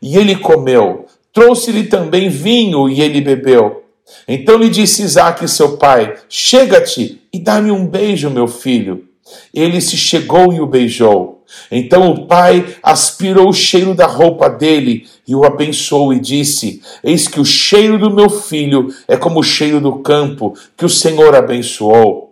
e 0.00 0.16
ele 0.16 0.36
comeu. 0.36 1.06
Trouxe-lhe 1.32 1.84
também 1.84 2.28
vinho 2.28 2.88
e 2.88 3.00
ele 3.00 3.20
bebeu. 3.20 3.84
Então 4.26 4.58
lhe 4.58 4.68
disse 4.68 5.02
Isaac, 5.02 5.46
seu 5.48 5.76
pai: 5.76 6.16
Chega-te 6.28 7.22
e 7.32 7.38
dá-me 7.38 7.70
um 7.70 7.86
beijo, 7.86 8.30
meu 8.30 8.46
filho. 8.46 9.04
Ele 9.52 9.80
se 9.80 9.96
chegou 9.96 10.52
e 10.52 10.60
o 10.60 10.66
beijou. 10.66 11.38
Então 11.70 12.10
o 12.10 12.26
pai 12.26 12.76
aspirou 12.82 13.48
o 13.48 13.54
cheiro 13.54 13.94
da 13.94 14.06
roupa 14.06 14.50
dele 14.50 15.06
e 15.26 15.34
o 15.34 15.44
abençoou 15.44 16.12
e 16.12 16.20
disse: 16.20 16.82
Eis 17.02 17.26
que 17.26 17.40
o 17.40 17.44
cheiro 17.44 17.98
do 17.98 18.10
meu 18.10 18.28
filho 18.28 18.88
é 19.06 19.16
como 19.16 19.40
o 19.40 19.42
cheiro 19.42 19.80
do 19.80 20.00
campo 20.00 20.54
que 20.76 20.84
o 20.84 20.90
Senhor 20.90 21.34
abençoou. 21.34 22.28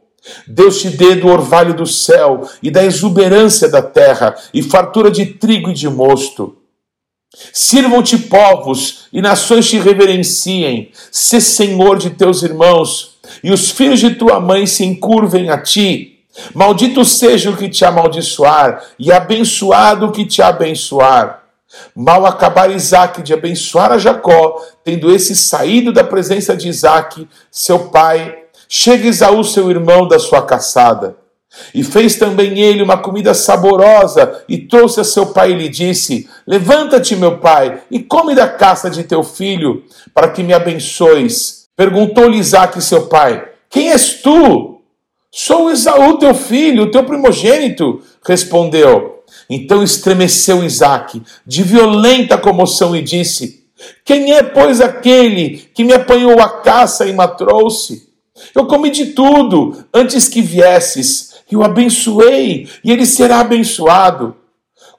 Deus 0.47 0.81
te 0.81 0.91
dê 0.91 1.15
do 1.15 1.29
orvalho 1.29 1.75
do 1.75 1.87
céu 1.87 2.49
e 2.63 2.71
da 2.71 2.85
exuberância 2.85 3.69
da 3.69 3.81
terra, 3.81 4.35
e 4.53 4.63
fartura 4.63 5.11
de 5.11 5.25
trigo 5.25 5.71
e 5.71 5.75
de 5.75 5.89
mosto. 5.89 6.56
Sirvam-te 7.53 8.19
povos 8.19 9.07
e 9.13 9.21
nações 9.21 9.69
te 9.69 9.79
reverenciem, 9.79 10.91
se 11.11 11.41
senhor 11.41 11.99
de 11.99 12.11
teus 12.11 12.43
irmãos, 12.43 13.17
e 13.43 13.53
os 13.53 13.71
filhos 13.71 14.01
de 14.01 14.15
tua 14.15 14.41
mãe 14.41 14.67
se 14.67 14.85
encurvem 14.85 15.51
a 15.51 15.59
ti. 15.59 16.21
Maldito 16.55 17.05
seja 17.05 17.51
o 17.51 17.57
que 17.57 17.69
te 17.69 17.85
amaldiçoar, 17.85 18.83
e 18.99 19.13
abençoado 19.13 20.07
o 20.07 20.13
que 20.13 20.25
te 20.25 20.43
abençoar. 20.43 21.43
Mal 21.95 22.25
acabar 22.27 22.71
Isaac 22.71 23.23
de 23.23 23.35
abençoar 23.35 23.93
a 23.93 23.99
Jacó, 23.99 24.63
tendo 24.85 25.11
esse 25.11 25.35
saído 25.35 25.93
da 25.93 26.05
presença 26.05 26.57
de 26.57 26.69
Isaac, 26.69 27.29
seu 27.51 27.91
pai, 27.91 28.35
chega 28.69 29.09
Esaú, 29.09 29.43
seu 29.45 29.71
irmão, 29.71 30.07
da 30.07 30.19
sua 30.19 30.43
caçada. 30.43 31.17
E 31.75 31.83
fez 31.83 32.17
também 32.17 32.59
ele 32.59 32.83
uma 32.83 32.99
comida 32.99 33.33
saborosa, 33.33 34.45
e 34.49 34.59
trouxe 34.59 35.01
a 35.01 35.05
seu 35.05 35.27
pai 35.27 35.53
e 35.53 35.57
lhe 35.57 35.69
disse: 35.69 36.29
Levanta-te, 36.47 37.17
meu 37.17 37.39
pai, 37.39 37.81
e 37.91 38.01
come 38.01 38.35
da 38.35 38.49
caça 38.49 38.91
de 38.91 39.05
teu 39.05 39.23
filho, 39.23 39.85
para 40.13 40.31
que 40.31 40.43
me 40.43 40.53
abençoes. 40.53 41.67
Perguntou-lhe 41.77 42.39
Isaac, 42.39 42.81
seu 42.83 43.07
pai: 43.07 43.49
Quem 43.71 43.91
és 43.91 44.15
tu? 44.23 44.81
Sou 45.31 45.71
Esaú, 45.71 46.19
teu 46.19 46.35
filho, 46.35 46.91
teu 46.91 47.05
primogênito, 47.05 48.01
respondeu. 48.25 49.23
Então 49.51 49.83
estremeceu 49.83 50.65
Isaac, 50.65 51.23
de 51.47 51.63
violenta 51.63 52.39
comoção, 52.39 52.97
e 52.97 53.03
disse: 53.03 53.65
Quem 54.05 54.33
é, 54.33 54.43
pois, 54.43 54.81
aquele 54.81 55.69
que 55.75 55.85
me 55.85 55.93
apanhou 55.93 56.41
a 56.41 56.49
caça 56.49 57.07
e 57.07 57.13
me 57.13 57.29
trouxe? 57.29 58.07
Eu 58.55 58.67
comi 58.67 58.91
de 58.91 59.07
tudo 59.07 59.85
antes 59.93 60.29
que 60.29 60.43
viesses, 60.43 61.26
e 61.51 61.57
o 61.57 61.63
abençoei, 61.63 62.69
e 62.83 62.91
ele 62.91 63.07
será 63.07 63.41
abençoado. 63.41 64.37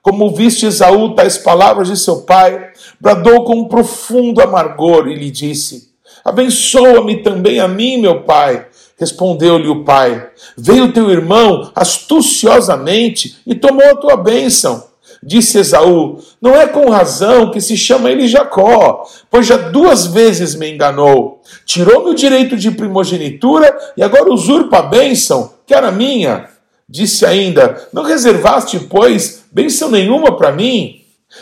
Como 0.02 0.34
viste 0.34 0.66
Esaú 0.66 1.14
tais 1.16 1.38
palavras 1.38 1.90
de 1.90 1.98
seu 1.98 2.22
pai, 2.22 2.72
bradou 3.00 3.44
com 3.44 3.56
um 3.56 3.68
profundo 3.68 4.42
amargor 4.42 5.08
e 5.08 5.16
lhe 5.16 5.30
disse: 5.30 5.90
Abençoa-me 6.24 7.22
também 7.22 7.60
a 7.60 7.68
mim, 7.68 7.98
meu 7.98 8.24
pai. 8.24 8.68
Respondeu-lhe 8.98 9.68
o 9.68 9.84
pai: 9.84 10.30
Veio 10.58 10.94
teu 10.94 11.10
irmão 11.10 11.72
astuciosamente 11.76 13.38
e 13.46 13.54
tomou 13.54 13.86
a 13.86 13.96
tua 13.96 14.16
bênção. 14.16 14.88
Disse 15.28 15.60
Esaú: 15.60 16.20
Não 16.42 16.56
é 16.56 16.66
com 16.68 16.90
razão 16.90 17.52
que 17.52 17.60
se 17.60 17.76
chama 17.76 18.10
ele 18.10 18.30
Jacó, 18.30 19.04
pois 19.30 19.46
já 19.46 19.58
duas 19.58 20.08
vezes 20.08 20.56
me 20.56 20.72
enganou. 20.72 21.42
Tirou-me 21.66 22.12
o 22.12 22.16
direito 22.16 22.56
de 22.56 22.72
primogenitura 22.72 23.78
e 23.98 24.02
agora 24.02 24.32
usurpa 24.32 24.78
a 24.78 24.84
bênção, 24.84 25.52
que 25.66 25.74
era 25.74 25.92
minha. 25.92 26.48
Disse 26.88 27.26
ainda: 27.26 27.90
Não 27.92 28.04
reservaste, 28.04 28.80
pois, 28.80 29.44
bênção 29.52 29.92
nenhuma 29.92 30.38
para 30.38 30.54
mim? 30.54 31.02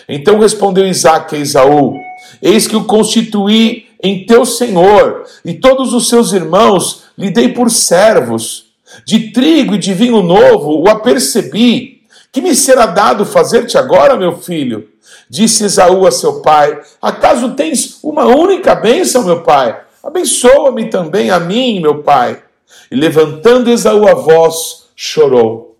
Então 0.09 0.39
respondeu 0.39 0.87
Isaac 0.87 1.35
a 1.35 1.37
Esaú: 1.37 1.93
Eis 2.41 2.65
que 2.65 2.75
o 2.75 2.85
constituí 2.85 3.85
em 4.01 4.25
teu 4.25 4.47
senhor, 4.47 5.25
e 5.45 5.53
todos 5.53 5.93
os 5.93 6.09
seus 6.09 6.33
irmãos 6.33 7.03
lhe 7.15 7.29
dei 7.29 7.49
por 7.49 7.69
servos. 7.69 8.65
De 9.05 9.31
trigo 9.31 9.75
e 9.75 9.77
de 9.77 9.93
vinho 9.93 10.23
novo 10.23 10.81
o 10.81 10.89
apercebi. 10.89 11.94
Que 12.35 12.41
me 12.41 12.53
será 12.53 12.85
dado 12.85 13.25
fazer-te 13.25 13.77
agora, 13.77 14.17
meu 14.17 14.35
filho? 14.35 14.89
Disse 15.29 15.63
Esaú 15.63 16.05
a 16.05 16.11
seu 16.11 16.41
pai: 16.41 16.77
Acaso 17.01 17.51
tens 17.51 17.97
uma 18.03 18.25
única 18.25 18.75
bênção, 18.75 19.23
meu 19.23 19.41
pai? 19.41 19.79
Abençoa-me 20.03 20.89
também 20.89 21.31
a 21.31 21.39
mim, 21.39 21.79
meu 21.79 22.03
pai. 22.03 22.43
E 22.91 22.95
levantando 22.97 23.71
Esaú 23.71 24.05
a 24.05 24.13
voz, 24.13 24.87
chorou. 24.97 25.77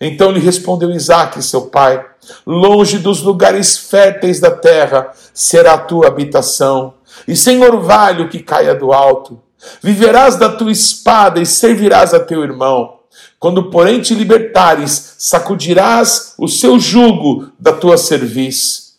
Então 0.00 0.30
lhe 0.30 0.38
respondeu 0.38 0.92
Isaque, 0.92 1.42
seu 1.42 1.62
pai: 1.62 2.06
Longe 2.46 2.96
dos 2.96 3.20
lugares 3.22 3.76
férteis 3.76 4.38
da 4.38 4.52
terra 4.52 5.10
será 5.34 5.72
a 5.72 5.78
tua 5.78 6.06
habitação, 6.06 6.94
e 7.26 7.34
sem 7.34 7.64
orvalho 7.64 8.28
que 8.28 8.38
caia 8.38 8.76
do 8.76 8.92
alto. 8.92 9.42
Viverás 9.82 10.36
da 10.36 10.50
tua 10.50 10.70
espada 10.70 11.40
e 11.40 11.46
servirás 11.46 12.14
a 12.14 12.20
teu 12.20 12.44
irmão. 12.44 12.99
Quando, 13.40 13.70
porém, 13.70 14.00
te 14.00 14.14
libertares, 14.14 15.14
sacudirás 15.18 16.34
o 16.38 16.46
seu 16.46 16.78
jugo 16.78 17.50
da 17.58 17.72
tua 17.72 17.96
cerviz. 17.96 18.94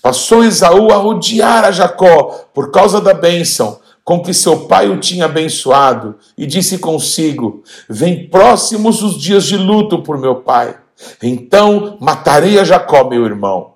Passou 0.00 0.44
Esaú 0.44 0.92
a 0.92 1.02
odiar 1.02 1.64
a 1.64 1.72
Jacó 1.72 2.46
por 2.54 2.70
causa 2.70 3.00
da 3.00 3.12
bênção 3.12 3.80
com 4.06 4.22
que 4.22 4.32
seu 4.32 4.68
pai 4.68 4.88
o 4.88 5.00
tinha 5.00 5.24
abençoado, 5.24 6.14
e 6.38 6.46
disse 6.46 6.78
consigo: 6.78 7.64
Vem 7.88 8.28
próximos 8.28 9.02
os 9.02 9.20
dias 9.20 9.44
de 9.44 9.56
luto 9.56 10.00
por 10.00 10.16
meu 10.16 10.36
pai. 10.36 10.76
Então 11.20 11.98
matarei 12.00 12.56
a 12.56 12.64
Jacó, 12.64 13.02
meu 13.02 13.26
irmão. 13.26 13.74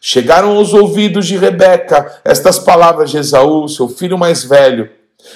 Chegaram 0.00 0.56
aos 0.56 0.72
ouvidos 0.72 1.26
de 1.26 1.36
Rebeca 1.36 2.20
estas 2.24 2.58
palavras 2.58 3.10
de 3.10 3.18
Esaú, 3.18 3.68
seu 3.68 3.86
filho 3.86 4.16
mais 4.16 4.42
velho, 4.42 4.88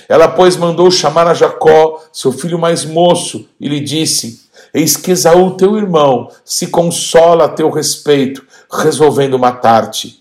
Ela, 0.08 0.28
pois, 0.28 0.56
mandou 0.56 0.90
chamar 0.90 1.26
a 1.26 1.34
Jacó, 1.34 2.02
seu 2.12 2.32
filho 2.32 2.58
mais 2.58 2.84
moço, 2.84 3.48
e 3.60 3.68
lhe 3.68 3.80
disse: 3.80 4.48
Eis 4.72 4.96
que 4.96 5.10
Esaú, 5.10 5.52
teu 5.52 5.76
irmão, 5.76 6.30
se 6.44 6.68
consola 6.68 7.44
a 7.44 7.48
teu 7.48 7.70
respeito, 7.70 8.44
resolvendo 8.70 9.38
matar-te. 9.38 10.20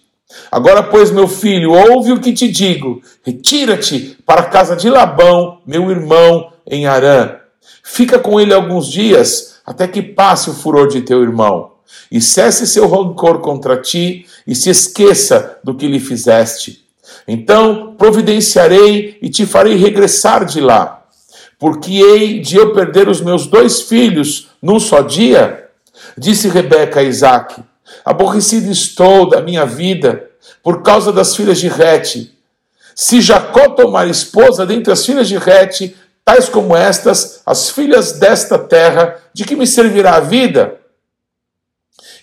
Agora, 0.51 0.83
pois, 0.83 1.11
meu 1.11 1.27
filho, 1.27 1.71
ouve 1.71 2.11
o 2.11 2.19
que 2.19 2.33
te 2.33 2.47
digo: 2.47 3.01
retira-te 3.23 4.17
para 4.25 4.41
a 4.41 4.45
casa 4.45 4.75
de 4.75 4.89
Labão, 4.89 5.59
meu 5.65 5.89
irmão, 5.89 6.51
em 6.67 6.85
Arã. 6.85 7.35
Fica 7.83 8.19
com 8.19 8.39
ele 8.39 8.53
alguns 8.53 8.87
dias, 8.87 9.55
até 9.65 9.87
que 9.87 10.01
passe 10.01 10.49
o 10.49 10.53
furor 10.53 10.87
de 10.87 11.01
teu 11.01 11.21
irmão, 11.23 11.71
e 12.11 12.21
cesse 12.21 12.67
seu 12.67 12.87
rancor 12.87 13.39
contra 13.39 13.81
ti, 13.81 14.25
e 14.45 14.55
se 14.55 14.69
esqueça 14.69 15.57
do 15.63 15.75
que 15.75 15.87
lhe 15.87 15.99
fizeste. 15.99 16.88
Então 17.27 17.95
providenciarei 17.97 19.17
e 19.21 19.29
te 19.29 19.45
farei 19.45 19.75
regressar 19.75 20.45
de 20.45 20.59
lá, 20.59 21.03
porque 21.57 22.01
hei 22.01 22.39
de 22.39 22.55
eu 22.55 22.73
perder 22.73 23.07
os 23.07 23.21
meus 23.21 23.45
dois 23.45 23.81
filhos 23.81 24.49
num 24.61 24.79
só 24.79 25.01
dia? 25.01 25.69
Disse 26.17 26.47
Rebeca 26.47 26.99
a 26.99 27.03
Isaac: 27.03 27.61
Aborrecido 28.03 28.71
estou 28.71 29.29
da 29.29 29.41
minha 29.41 29.65
vida 29.65 30.29
por 30.63 30.81
causa 30.81 31.11
das 31.11 31.35
filhas 31.35 31.59
de 31.59 31.67
Rete. 31.67 32.33
Se 32.95 33.21
Jacó 33.21 33.69
tomar 33.69 34.07
esposa 34.07 34.65
dentre 34.65 34.91
as 34.91 35.05
filhas 35.05 35.27
de 35.27 35.37
Rete, 35.37 35.95
tais 36.25 36.49
como 36.49 36.75
estas, 36.75 37.41
as 37.45 37.69
filhas 37.69 38.13
desta 38.13 38.57
terra, 38.57 39.15
de 39.33 39.45
que 39.45 39.55
me 39.55 39.65
servirá 39.65 40.15
a 40.15 40.19
vida? 40.19 40.78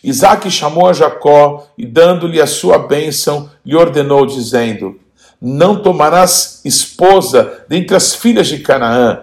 Isaac 0.07 0.49
chamou 0.53 0.89
a 0.89 0.93
Jacó 0.93 1.67
e, 1.77 1.85
dando-lhe 1.85 2.41
a 2.41 2.47
sua 2.47 2.79
bênção, 2.79 3.51
lhe 3.65 3.75
ordenou, 3.75 4.25
dizendo: 4.25 5.01
Não 5.43 5.83
tomarás 5.83 6.61
esposa 6.65 7.65
dentre 7.69 7.97
as 7.97 8.15
filhas 8.15 8.47
de 8.47 8.59
Canaã. 8.59 9.23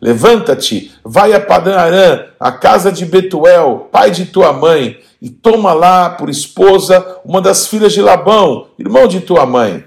Levanta-te, 0.00 0.92
vai 1.04 1.32
a 1.32 1.40
Padã 1.40 1.76
Arã, 1.76 2.24
a 2.40 2.50
casa 2.50 2.90
de 2.90 3.06
Betuel, 3.06 3.88
pai 3.92 4.10
de 4.10 4.26
tua 4.26 4.52
mãe, 4.52 4.98
e 5.22 5.30
toma 5.30 5.72
lá 5.72 6.10
por 6.10 6.28
esposa 6.28 7.20
uma 7.24 7.40
das 7.40 7.68
filhas 7.68 7.92
de 7.92 8.02
Labão, 8.02 8.66
irmão 8.76 9.06
de 9.06 9.20
tua 9.20 9.46
mãe. 9.46 9.84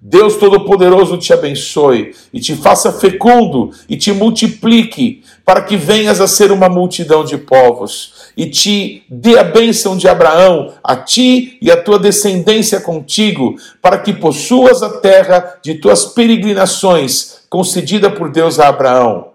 Deus 0.00 0.36
Todo-Poderoso 0.36 1.16
te 1.16 1.32
abençoe 1.32 2.14
e 2.32 2.38
te 2.38 2.54
faça 2.54 2.92
fecundo 2.92 3.70
e 3.88 3.96
te 3.96 4.12
multiplique, 4.12 5.22
para 5.44 5.62
que 5.62 5.76
venhas 5.76 6.20
a 6.20 6.28
ser 6.28 6.52
uma 6.52 6.68
multidão 6.68 7.24
de 7.24 7.38
povos, 7.38 8.30
e 8.36 8.46
te 8.46 9.04
dê 9.08 9.38
a 9.38 9.44
bênção 9.44 9.96
de 9.96 10.06
Abraão, 10.06 10.74
a 10.84 10.96
ti 10.96 11.56
e 11.62 11.70
a 11.70 11.82
tua 11.82 11.98
descendência 11.98 12.80
contigo, 12.80 13.56
para 13.80 13.98
que 13.98 14.12
possuas 14.12 14.82
a 14.82 14.90
terra 15.00 15.58
de 15.62 15.74
tuas 15.74 16.04
peregrinações, 16.04 17.38
concedida 17.48 18.10
por 18.10 18.30
Deus 18.30 18.60
a 18.60 18.68
Abraão. 18.68 19.28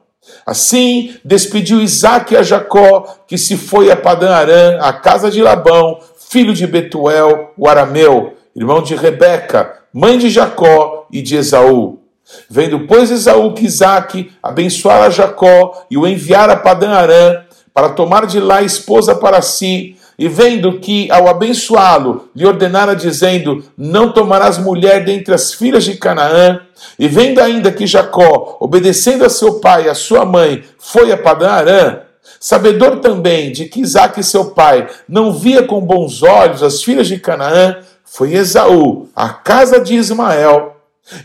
Assim 0.45 1.15
despediu 1.25 1.81
Isaac 1.81 2.35
a 2.37 2.43
Jacó, 2.43 3.17
que 3.27 3.37
se 3.37 3.57
foi 3.57 3.89
a 3.89 3.95
Padã 3.95 4.29
Arã, 4.29 4.77
a 4.79 4.93
casa 4.93 5.31
de 5.31 5.41
Labão, 5.41 5.99
filho 6.29 6.53
de 6.53 6.67
Betuel, 6.67 7.51
o 7.57 7.67
arameu, 7.67 8.35
irmão 8.55 8.81
de 8.81 8.95
Rebeca, 8.95 9.79
mãe 9.93 10.17
de 10.17 10.29
Jacó 10.29 11.07
e 11.11 11.21
de 11.21 11.35
Esaú. 11.35 11.99
Vendo, 12.49 12.81
pois, 12.87 13.11
Esaú 13.11 13.53
que 13.53 13.65
Isaac 13.65 14.31
abençoara 14.41 15.11
Jacó 15.11 15.85
e 15.89 15.97
o 15.97 16.07
enviara 16.07 16.53
a 16.53 16.57
Padã 16.57 16.91
Arã, 16.91 17.43
para 17.73 17.89
tomar 17.89 18.25
de 18.25 18.39
lá 18.39 18.61
esposa 18.61 19.15
para 19.15 19.41
si, 19.41 19.95
e 20.19 20.27
vendo 20.27 20.79
que, 20.79 21.09
ao 21.09 21.27
abençoá-lo, 21.27 22.29
lhe 22.35 22.45
ordenara, 22.45 22.95
dizendo: 22.95 23.63
Não 23.77 24.11
tomarás 24.11 24.57
mulher 24.57 25.03
dentre 25.03 25.33
as 25.33 25.53
filhas 25.53 25.83
de 25.83 25.95
Canaã, 25.95 26.61
e 26.99 27.07
vendo 27.07 27.39
ainda 27.39 27.71
que 27.71 27.87
Jacó, 27.87 28.57
obedecendo 28.59 29.25
a 29.25 29.29
seu 29.29 29.59
pai 29.59 29.85
e 29.85 29.89
a 29.89 29.95
sua 29.95 30.25
mãe, 30.25 30.63
foi 30.77 31.11
a 31.11 31.17
Padã 31.17 31.49
Arã, 31.49 31.99
sabedor 32.39 32.99
também 32.99 33.51
de 33.51 33.65
que 33.65 33.81
Isaac, 33.81 34.21
seu 34.23 34.51
pai, 34.51 34.87
não 35.07 35.33
via 35.33 35.63
com 35.63 35.81
bons 35.81 36.21
olhos 36.21 36.61
as 36.61 36.83
filhas 36.83 37.07
de 37.07 37.17
Canaã, 37.17 37.77
foi 38.13 38.33
Esaú, 38.33 39.09
à 39.15 39.29
casa 39.29 39.79
de 39.79 39.95
Ismael, 39.95 40.75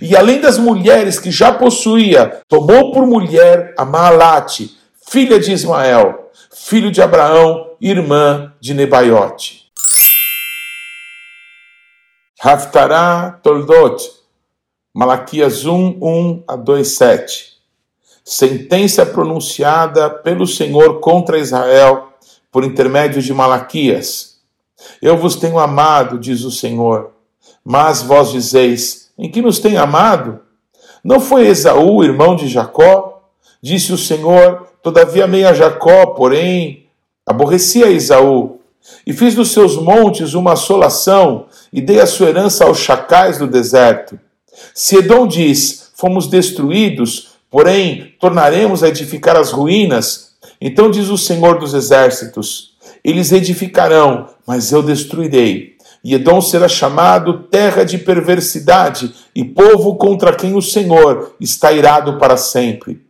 e 0.00 0.16
além 0.16 0.40
das 0.40 0.56
mulheres 0.56 1.18
que 1.18 1.32
já 1.32 1.52
possuía, 1.52 2.40
tomou 2.46 2.92
por 2.92 3.04
mulher 3.04 3.74
a 3.76 3.84
Maalate, 3.84 4.78
filha 5.04 5.40
de 5.40 5.50
Ismael, 5.50 6.30
filho 6.54 6.92
de 6.92 7.02
Abraão, 7.02 7.72
irmã 7.80 8.54
de 8.60 8.72
Nebaiote. 8.72 9.66
Haftará 12.40 13.40
Toldot, 13.42 14.08
Malaquias 14.94 15.66
1, 15.66 15.98
1 16.00 16.44
a 16.46 16.54
2, 16.54 16.86
7. 16.86 17.52
Sentença 18.24 19.04
pronunciada 19.04 20.08
pelo 20.08 20.46
Senhor 20.46 21.00
contra 21.00 21.36
Israel 21.36 22.12
por 22.52 22.62
intermédio 22.62 23.20
de 23.20 23.34
Malaquias. 23.34 24.35
Eu 25.00 25.16
vos 25.16 25.36
tenho 25.36 25.58
amado, 25.58 26.18
diz 26.18 26.42
o 26.42 26.50
Senhor, 26.50 27.12
mas 27.64 28.02
vós 28.02 28.30
dizeis: 28.30 29.10
em 29.18 29.30
que 29.30 29.42
nos 29.42 29.58
tem 29.58 29.76
amado? 29.76 30.40
Não 31.02 31.20
foi 31.20 31.46
Esaú, 31.46 32.02
irmão 32.02 32.34
de 32.36 32.48
Jacó? 32.48 33.22
Disse 33.62 33.92
o 33.92 33.98
Senhor: 33.98 34.66
Todavia 34.82 35.24
amei 35.24 35.44
a 35.44 35.52
Jacó, 35.52 36.06
porém 36.06 36.86
aborreci 37.24 37.82
a 37.82 37.90
Esaú. 37.90 38.60
E 39.06 39.12
fiz 39.12 39.34
dos 39.34 39.52
seus 39.52 39.76
montes 39.76 40.34
uma 40.34 40.52
assolação, 40.52 41.46
e 41.72 41.80
dei 41.80 42.00
a 42.00 42.06
sua 42.06 42.28
herança 42.28 42.64
aos 42.64 42.78
chacais 42.78 43.38
do 43.38 43.46
deserto. 43.46 44.18
Se 44.74 44.96
Edom 44.96 45.26
diz: 45.26 45.90
Fomos 45.94 46.26
destruídos, 46.26 47.30
porém 47.50 48.14
tornaremos 48.20 48.82
a 48.82 48.88
edificar 48.88 49.36
as 49.36 49.50
ruínas, 49.50 50.36
então 50.60 50.90
diz 50.90 51.08
o 51.08 51.18
Senhor 51.18 51.58
dos 51.58 51.74
exércitos: 51.74 52.75
Eles 53.06 53.30
edificarão, 53.30 54.26
mas 54.44 54.72
eu 54.72 54.82
destruirei. 54.82 55.76
E 56.02 56.12
Edom 56.12 56.40
será 56.40 56.66
chamado 56.66 57.44
terra 57.44 57.84
de 57.84 57.98
perversidade 57.98 59.14
e 59.32 59.44
povo 59.44 59.94
contra 59.94 60.34
quem 60.34 60.56
o 60.56 60.60
Senhor 60.60 61.32
está 61.38 61.70
irado 61.70 62.18
para 62.18 62.36
sempre. 62.36 63.06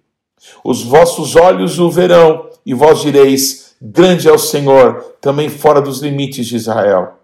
Os 0.63 0.83
vossos 0.83 1.35
olhos 1.35 1.79
o 1.79 1.91
verão, 1.91 2.51
e 2.67 2.75
vós 2.75 3.01
direis: 3.01 3.75
Grande 3.81 4.29
é 4.29 4.33
o 4.33 4.37
Senhor, 4.39 5.03
também 5.19 5.49
fora 5.49 5.81
dos 5.81 6.03
limites 6.03 6.47
de 6.47 6.57
Israel. 6.57 7.15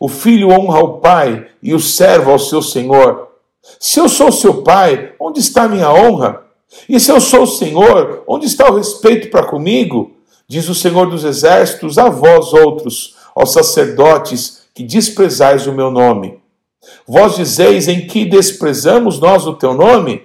O 0.00 0.08
filho 0.08 0.48
honra 0.48 0.80
o 0.80 0.98
pai 1.00 1.46
e 1.62 1.74
o 1.74 1.78
servo 1.78 2.30
ao 2.30 2.38
seu 2.38 2.62
senhor. 2.62 3.28
Se 3.78 4.00
eu 4.00 4.08
sou 4.08 4.32
seu 4.32 4.62
pai, 4.62 5.12
onde 5.20 5.40
está 5.40 5.64
a 5.64 5.68
minha 5.68 5.92
honra? 5.92 6.42
E 6.88 6.98
se 6.98 7.12
eu 7.12 7.20
sou 7.20 7.42
o 7.42 7.46
Senhor, 7.46 8.24
onde 8.26 8.46
está 8.46 8.70
o 8.70 8.76
respeito 8.76 9.28
para 9.28 9.46
comigo? 9.46 10.15
Diz 10.48 10.68
o 10.68 10.74
Senhor 10.74 11.10
dos 11.10 11.24
Exércitos 11.24 11.98
a 11.98 12.08
vós 12.08 12.52
outros, 12.52 13.16
aos 13.34 13.52
sacerdotes, 13.52 14.62
que 14.74 14.84
desprezais 14.84 15.66
o 15.66 15.72
meu 15.72 15.90
nome. 15.90 16.38
Vós 17.06 17.36
dizeis 17.36 17.88
em 17.88 18.06
que 18.06 18.24
desprezamos 18.24 19.18
nós 19.18 19.46
o 19.46 19.54
teu 19.54 19.74
nome? 19.74 20.22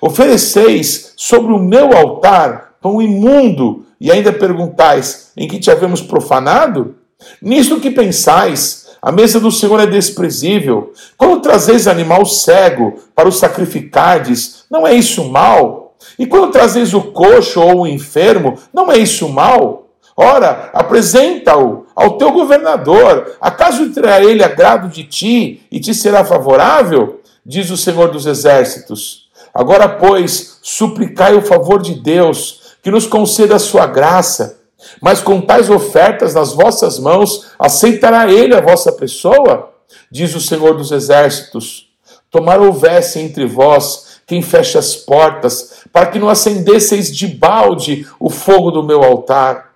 Ofereceis 0.00 1.12
sobre 1.16 1.52
o 1.52 1.58
meu 1.58 1.96
altar 1.96 2.74
pão 2.80 3.00
imundo 3.00 3.86
e 4.00 4.10
ainda 4.10 4.32
perguntais 4.32 5.32
em 5.36 5.48
que 5.48 5.58
te 5.58 5.70
havemos 5.70 6.02
profanado? 6.02 6.96
Nisto 7.40 7.80
que 7.80 7.90
pensais, 7.90 8.84
a 9.00 9.12
mesa 9.12 9.38
do 9.38 9.50
Senhor 9.50 9.80
é 9.80 9.86
desprezível. 9.86 10.92
Quando 11.16 11.42
trazeis 11.42 11.86
animal 11.86 12.26
cego 12.26 12.94
para 13.14 13.28
o 13.28 13.32
sacrificardes, 13.32 14.64
não 14.70 14.86
é 14.86 14.94
isso 14.94 15.24
mal? 15.24 15.83
E 16.18 16.26
quando 16.26 16.52
trazeis 16.52 16.94
o 16.94 17.02
coxo 17.02 17.60
ou 17.60 17.82
o 17.82 17.86
enfermo, 17.86 18.58
não 18.72 18.90
é 18.90 18.98
isso 18.98 19.28
mal? 19.28 19.88
Ora, 20.16 20.70
apresenta-o 20.72 21.86
ao 21.94 22.16
teu 22.16 22.30
governador. 22.30 23.36
Acaso 23.40 23.90
terá 23.90 24.22
ele 24.22 24.44
agrado 24.44 24.88
de 24.88 25.04
ti 25.04 25.66
e 25.70 25.80
te 25.80 25.92
será 25.92 26.24
favorável? 26.24 27.20
Diz 27.44 27.70
o 27.70 27.76
Senhor 27.76 28.10
dos 28.10 28.26
Exércitos. 28.26 29.28
Agora, 29.52 29.88
pois, 29.88 30.58
suplicai 30.62 31.34
o 31.34 31.42
favor 31.42 31.82
de 31.82 31.94
Deus, 31.94 32.76
que 32.82 32.90
nos 32.90 33.06
conceda 33.06 33.56
a 33.56 33.60
sua 33.60 33.86
graça. 33.86 34.60
Mas 35.00 35.20
com 35.20 35.40
tais 35.40 35.70
ofertas 35.70 36.34
nas 36.34 36.52
vossas 36.52 36.98
mãos, 36.98 37.52
aceitará 37.58 38.30
ele 38.30 38.54
a 38.54 38.60
vossa 38.60 38.92
pessoa? 38.92 39.72
Diz 40.10 40.34
o 40.34 40.40
Senhor 40.40 40.76
dos 40.76 40.92
Exércitos. 40.92 41.88
Tomar 42.30 42.60
houvesse 42.60 43.20
entre 43.20 43.46
vós 43.46 44.03
quem 44.26 44.42
feche 44.42 44.78
as 44.78 44.96
portas, 44.96 45.84
para 45.92 46.06
que 46.06 46.18
não 46.18 46.28
acendesseis 46.28 47.14
de 47.14 47.26
balde 47.26 48.06
o 48.18 48.30
fogo 48.30 48.70
do 48.70 48.82
meu 48.82 49.02
altar. 49.02 49.72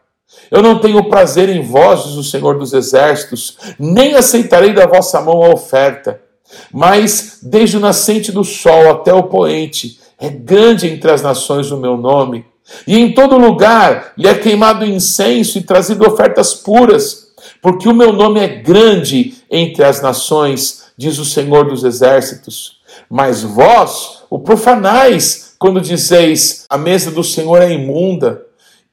Eu 0.50 0.62
não 0.62 0.78
tenho 0.78 1.08
prazer 1.08 1.48
em 1.48 1.62
vós, 1.62 2.04
diz 2.04 2.14
o 2.14 2.24
Senhor 2.24 2.58
dos 2.58 2.72
Exércitos, 2.72 3.58
nem 3.78 4.14
aceitarei 4.14 4.72
da 4.72 4.86
vossa 4.86 5.20
mão 5.20 5.42
a 5.42 5.48
oferta. 5.48 6.20
Mas 6.72 7.38
desde 7.42 7.76
o 7.76 7.80
nascente 7.80 8.32
do 8.32 8.44
sol 8.44 8.90
até 8.90 9.12
o 9.12 9.24
poente, 9.24 9.98
é 10.18 10.28
grande 10.28 10.88
entre 10.88 11.10
as 11.10 11.22
nações 11.22 11.70
o 11.70 11.76
meu 11.76 11.96
nome. 11.96 12.44
E 12.86 12.98
em 12.98 13.12
todo 13.12 13.38
lugar 13.38 14.12
lhe 14.16 14.28
é 14.28 14.34
queimado 14.34 14.84
incenso 14.84 15.58
e 15.58 15.62
trazido 15.62 16.06
ofertas 16.06 16.54
puras, 16.54 17.28
porque 17.62 17.88
o 17.88 17.94
meu 17.94 18.12
nome 18.12 18.40
é 18.40 18.48
grande 18.48 19.34
entre 19.50 19.84
as 19.84 20.02
nações, 20.02 20.84
diz 20.96 21.18
o 21.18 21.24
Senhor 21.24 21.68
dos 21.68 21.84
Exércitos. 21.84 22.77
Mas 23.10 23.42
vós 23.42 24.24
o 24.30 24.38
profanais 24.38 25.54
quando 25.58 25.80
dizeis: 25.80 26.64
a 26.68 26.78
mesa 26.78 27.10
do 27.10 27.24
Senhor 27.24 27.60
é 27.62 27.72
imunda, 27.72 28.42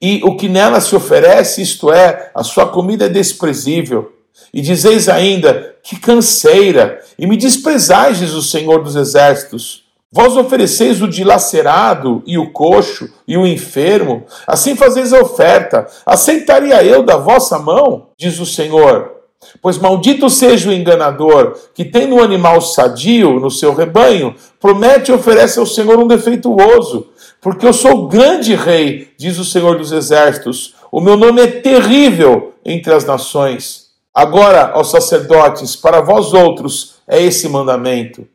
e 0.01 0.21
o 0.23 0.35
que 0.35 0.49
nela 0.49 0.81
se 0.81 0.95
oferece, 0.95 1.61
isto 1.61 1.91
é, 1.91 2.31
a 2.33 2.43
sua 2.43 2.67
comida 2.67 3.05
é 3.05 3.09
desprezível. 3.09 4.11
E 4.53 4.61
dizeis 4.61 5.07
ainda: 5.07 5.75
que 5.83 5.99
canseira, 5.99 6.99
e 7.17 7.27
me 7.27 7.37
desprezais, 7.37 8.21
o 8.33 8.41
Senhor 8.41 8.83
dos 8.83 8.95
Exércitos. 8.95 9.85
Vós 10.11 10.37
ofereceis 10.37 11.01
o 11.01 11.09
dilacerado 11.09 12.23
e 12.25 12.37
o 12.37 12.49
coxo 12.51 13.09
e 13.27 13.35
o 13.35 13.45
enfermo, 13.45 14.23
assim 14.47 14.73
fazeis 14.73 15.11
a 15.11 15.19
oferta. 15.19 15.87
Aceitaria 16.05 16.81
eu 16.83 17.03
da 17.03 17.17
vossa 17.17 17.59
mão? 17.59 18.07
Diz 18.17 18.39
o 18.39 18.45
Senhor. 18.45 19.14
Pois 19.61 19.77
maldito 19.77 20.29
seja 20.29 20.69
o 20.69 20.73
enganador 20.73 21.57
que, 21.73 21.85
tendo 21.85 22.15
um 22.15 22.21
animal 22.23 22.61
sadio 22.61 23.39
no 23.39 23.49
seu 23.49 23.73
rebanho, 23.73 24.35
promete 24.59 25.11
e 25.11 25.13
oferece 25.13 25.59
ao 25.59 25.65
Senhor 25.65 25.99
um 25.99 26.07
defeituoso. 26.07 27.07
Porque 27.41 27.65
eu 27.65 27.73
sou 27.73 28.07
grande 28.07 28.55
rei, 28.55 29.09
diz 29.17 29.37
o 29.37 29.45
Senhor 29.45 29.77
dos 29.77 29.91
Exércitos. 29.91 30.75
O 30.91 30.99
meu 30.99 31.15
nome 31.15 31.41
é 31.41 31.47
terrível 31.47 32.53
entre 32.63 32.93
as 32.93 33.05
nações. 33.05 33.85
Agora, 34.13 34.71
ó 34.75 34.83
sacerdotes, 34.83 35.75
para 35.75 36.01
vós 36.01 36.33
outros 36.33 36.95
é 37.07 37.21
esse 37.21 37.49
mandamento. 37.49 38.27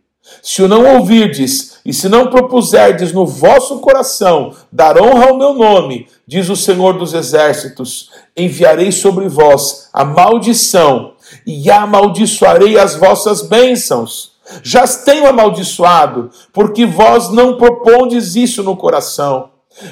Se 0.42 0.62
o 0.62 0.68
não 0.68 0.96
ouvirdes, 0.96 1.78
e 1.84 1.92
se 1.92 2.08
não 2.08 2.28
propuserdes 2.28 3.12
no 3.12 3.26
vosso 3.26 3.78
coração 3.80 4.54
dar 4.70 5.00
honra 5.00 5.28
ao 5.28 5.38
meu 5.38 5.54
nome, 5.54 6.06
diz 6.26 6.48
o 6.48 6.56
Senhor 6.56 6.98
dos 6.98 7.14
Exércitos, 7.14 8.10
enviarei 8.36 8.92
sobre 8.92 9.28
vós 9.28 9.88
a 9.92 10.04
maldição 10.04 11.12
e 11.46 11.70
amaldiçoarei 11.70 12.78
as 12.78 12.94
vossas 12.94 13.42
bênçãos. 13.42 14.32
Já 14.62 14.82
as 14.82 15.04
tenho 15.04 15.26
amaldiçoado, 15.28 16.30
porque 16.52 16.84
vós 16.84 17.30
não 17.30 17.56
propondes 17.56 18.34
isso 18.34 18.62
no 18.62 18.76
coração. 18.76 19.50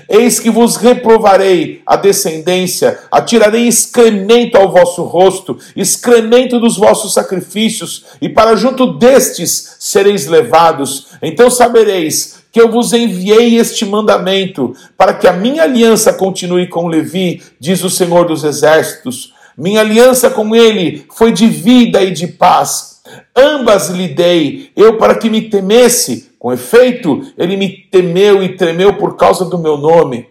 Eis 0.09 0.39
que 0.41 0.51
vos 0.51 0.77
reprovarei 0.77 1.83
a 1.87 1.97
descendência, 1.97 2.99
atirarei 3.11 3.67
excremento 3.67 4.57
ao 4.57 4.71
vosso 4.71 5.03
rosto, 5.03 5.59
excremento 5.77 6.59
dos 6.59 6.77
vossos 6.77 7.15
sacrifícios, 7.15 8.05
e 8.21 8.29
para 8.29 8.57
junto 8.57 8.95
destes 8.95 9.77
sereis 9.79 10.27
levados. 10.27 11.09
Então 11.23 11.51
sabereis 11.51 12.39
que 12.51 12.61
eu 12.61 12.71
vos 12.71 12.93
enviei 12.93 13.57
este 13.57 13.85
mandamento, 13.85 14.75
para 14.97 15.15
que 15.15 15.29
a 15.29 15.33
minha 15.33 15.63
aliança 15.63 16.13
continue 16.13 16.67
com 16.67 16.89
Levi, 16.89 17.43
diz 17.61 17.85
o 17.85 17.91
Senhor 17.91 18.27
dos 18.27 18.45
Exércitos. 18.45 19.35
Minha 19.57 19.81
aliança 19.81 20.31
com 20.31 20.55
ele 20.55 21.05
foi 21.15 21.33
de 21.33 21.47
vida 21.47 22.03
e 22.03 22.11
de 22.11 22.27
paz. 22.27 23.01
Ambas 23.37 23.91
lhe 23.91 24.09
dei, 24.09 24.71
eu 24.77 24.97
para 24.97 25.15
que 25.15 25.31
me 25.31 25.43
temesse. 25.43 26.28
Com 26.39 26.53
efeito, 26.53 27.23
ele 27.37 27.57
me 27.57 27.69
temeu 27.69 28.43
e 28.43 28.57
tremeu 28.57 28.95
por 28.95 29.17
causa 29.17 29.45
do 29.45 29.59
meu 29.59 29.77
nome. 29.77 30.27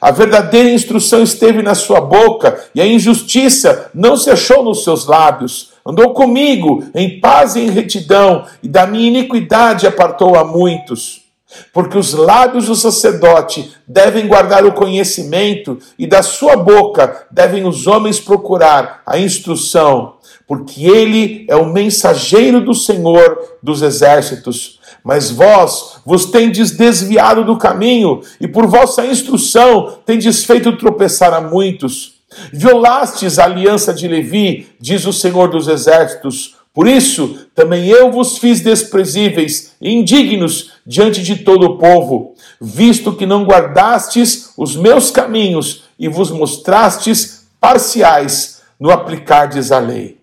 A 0.00 0.10
verdadeira 0.10 0.70
instrução 0.70 1.22
esteve 1.22 1.62
na 1.62 1.74
sua 1.74 2.00
boca, 2.00 2.58
e 2.74 2.80
a 2.80 2.86
injustiça 2.86 3.90
não 3.94 4.16
se 4.16 4.30
achou 4.30 4.62
nos 4.62 4.84
seus 4.84 5.06
lábios. 5.06 5.72
Andou 5.86 6.12
comigo 6.12 6.84
em 6.94 7.20
paz 7.20 7.56
e 7.56 7.60
em 7.60 7.70
retidão, 7.70 8.44
e 8.62 8.68
da 8.68 8.86
minha 8.86 9.08
iniquidade 9.08 9.86
apartou 9.86 10.36
a 10.36 10.44
muitos. 10.44 11.27
Porque 11.72 11.96
os 11.96 12.12
lábios 12.12 12.66
do 12.66 12.74
sacerdote 12.74 13.72
devem 13.86 14.26
guardar 14.26 14.64
o 14.66 14.72
conhecimento, 14.72 15.78
e 15.98 16.06
da 16.06 16.22
sua 16.22 16.56
boca 16.56 17.26
devem 17.30 17.66
os 17.66 17.86
homens 17.86 18.20
procurar 18.20 19.02
a 19.06 19.18
instrução, 19.18 20.14
porque 20.46 20.84
ele 20.84 21.46
é 21.48 21.56
o 21.56 21.66
mensageiro 21.66 22.60
do 22.60 22.74
Senhor 22.74 23.58
dos 23.62 23.82
exércitos. 23.82 24.78
Mas 25.02 25.30
vós 25.30 26.00
vos 26.04 26.26
tendes 26.26 26.72
desviado 26.72 27.44
do 27.44 27.56
caminho, 27.56 28.20
e 28.40 28.46
por 28.46 28.66
vossa 28.66 29.06
instrução 29.06 29.98
tendes 30.04 30.44
feito 30.44 30.76
tropeçar 30.76 31.32
a 31.32 31.40
muitos. 31.40 32.18
Violastes 32.52 33.38
a 33.38 33.44
aliança 33.44 33.92
de 33.94 34.06
Levi, 34.06 34.68
diz 34.78 35.06
o 35.06 35.12
Senhor 35.12 35.48
dos 35.48 35.66
exércitos. 35.66 36.57
Por 36.78 36.86
isso, 36.86 37.48
também 37.56 37.88
eu 37.88 38.12
vos 38.12 38.38
fiz 38.38 38.60
desprezíveis 38.60 39.74
indignos 39.82 40.74
diante 40.86 41.24
de 41.24 41.42
todo 41.42 41.64
o 41.66 41.76
povo, 41.76 42.36
visto 42.60 43.16
que 43.16 43.26
não 43.26 43.42
guardastes 43.42 44.52
os 44.56 44.76
meus 44.76 45.10
caminhos 45.10 45.82
e 45.98 46.06
vos 46.06 46.30
mostrastes 46.30 47.48
parciais 47.60 48.62
no 48.78 48.92
aplicardes 48.92 49.72
a 49.72 49.80
lei. 49.80 50.20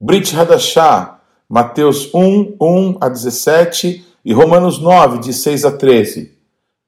Brit 0.00 0.34
Hadashah, 0.34 1.20
Mateus 1.46 2.08
1, 2.14 2.56
1 2.58 2.96
a 3.02 3.08
17 3.10 4.02
e 4.24 4.32
Romanos 4.32 4.78
9, 4.78 5.18
de 5.18 5.34
6 5.34 5.66
a 5.66 5.72
13. 5.72 6.32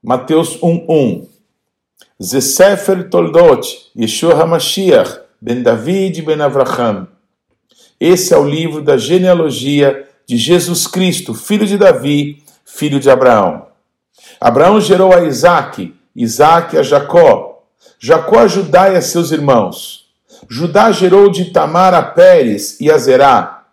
Mateus 0.03 0.57
1, 0.63 0.87
1. 0.89 1.29
Zesefer 2.23 3.11
Toldot, 3.11 3.91
Yeshua 3.95 4.33
HaMashiach, 4.33 5.22
Ben 5.45 5.61
David 5.61 6.23
Ben 6.23 6.41
Avraham. 6.41 7.09
Esse 7.99 8.33
é 8.33 8.39
o 8.39 8.49
livro 8.49 8.81
da 8.81 8.97
genealogia 8.97 10.09
de 10.25 10.37
Jesus 10.37 10.87
Cristo, 10.87 11.35
filho 11.35 11.67
de 11.67 11.77
Davi, 11.77 12.45
filho 12.65 13.01
de 13.01 13.11
Abraão. 13.11 13.67
Abraão 14.41 14.81
gerou 14.81 15.13
a 15.13 15.25
Isaac, 15.25 15.93
Isaac 16.15 16.79
a 16.79 16.83
Jacó, 16.85 17.65
Jacó 17.99 18.39
a 18.39 18.47
Judá 18.47 18.91
e 18.91 18.97
a 18.97 19.03
seus 19.03 19.33
irmãos. 19.33 20.07
Judá 20.49 20.93
gerou 20.93 21.29
de 21.29 21.47
Tamar 21.47 21.93
a 21.93 22.03
Pérez 22.03 22.81
e 22.81 22.89
a 22.89 22.97
Zerá. 22.97 23.65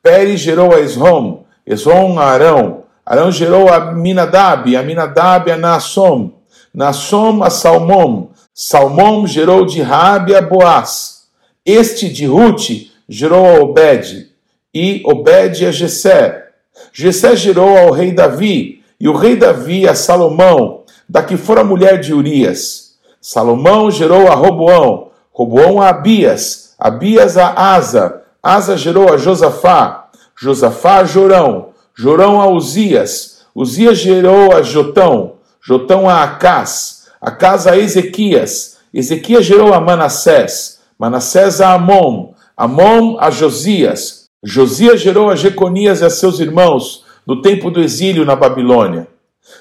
Pérez 0.00 0.38
gerou 0.38 0.72
a 0.72 0.80
Esrom, 0.80 1.42
Esrom 1.66 2.16
a 2.16 2.26
Arão. 2.26 2.84
Arão 3.04 3.32
gerou 3.32 3.68
a 3.68 3.92
Minadab, 3.92 4.76
a 4.76 4.82
Minadab 4.84 5.50
a 5.50 5.56
Naassom. 5.56 6.30
Naassom 6.72 7.42
a 7.42 7.50
Salmom, 7.50 8.30
Salmão 8.60 9.24
gerou 9.24 9.64
de 9.64 9.80
Rabi 9.80 10.34
a 10.34 10.42
Boaz. 10.42 11.28
Este 11.64 12.08
de 12.08 12.26
Ruth 12.26 12.90
gerou 13.08 13.46
a 13.46 13.60
Obed, 13.60 14.32
e 14.74 15.00
Obed 15.06 15.64
a 15.64 15.70
Jessé. 15.70 16.48
Jessé 16.92 17.36
gerou 17.36 17.78
ao 17.78 17.92
rei 17.92 18.10
Davi, 18.10 18.82
e 18.98 19.08
o 19.08 19.14
rei 19.14 19.36
Davi 19.36 19.86
a 19.86 19.94
Salomão, 19.94 20.82
da 21.08 21.22
que 21.22 21.36
fora 21.36 21.62
mulher 21.62 22.00
de 22.00 22.12
Urias. 22.12 22.96
Salomão 23.20 23.92
gerou 23.92 24.26
a 24.26 24.34
Roboão, 24.34 25.12
Roboão 25.32 25.80
a 25.80 25.90
Abias, 25.90 26.74
Abias 26.80 27.36
a 27.38 27.52
Asa, 27.74 28.22
Asa 28.42 28.76
gerou 28.76 29.14
a 29.14 29.16
Josafá, 29.16 30.08
Josafá 30.36 30.96
a 30.96 31.04
Jorão, 31.04 31.68
Jorão 31.94 32.40
a 32.40 32.48
Uzias, 32.48 33.42
Uzias 33.54 33.98
gerou 33.98 34.52
a 34.52 34.62
Jotão, 34.62 35.34
Jotão 35.62 36.10
a 36.10 36.24
Acás, 36.24 36.97
a 37.20 37.30
casa 37.30 37.72
a 37.72 37.78
Ezequias. 37.78 38.78
Ezequias 38.92 39.44
gerou 39.44 39.72
a 39.72 39.80
Manassés, 39.80 40.80
Manassés 40.98 41.60
a 41.60 41.74
Amon, 41.74 42.32
Amon 42.56 43.16
a 43.20 43.30
Josias. 43.30 44.28
Josias 44.42 45.00
gerou 45.00 45.30
a 45.30 45.36
Jeconias 45.36 46.00
e 46.00 46.04
a 46.04 46.10
seus 46.10 46.40
irmãos 46.40 47.04
no 47.26 47.42
tempo 47.42 47.70
do 47.70 47.80
exílio 47.80 48.24
na 48.24 48.36
Babilônia. 48.36 49.08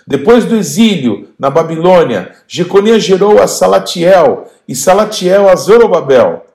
Depois 0.06 0.46
do 0.46 0.56
exílio 0.56 1.30
na 1.38 1.50
Babilônia, 1.50 2.32
Jeconias 2.48 3.04
gerou 3.04 3.42
a 3.42 3.48
Salatiel 3.48 4.46
e 4.68 4.76
Salatiel 4.76 5.50
a 5.50 5.56
Zorobabel. 5.56 6.46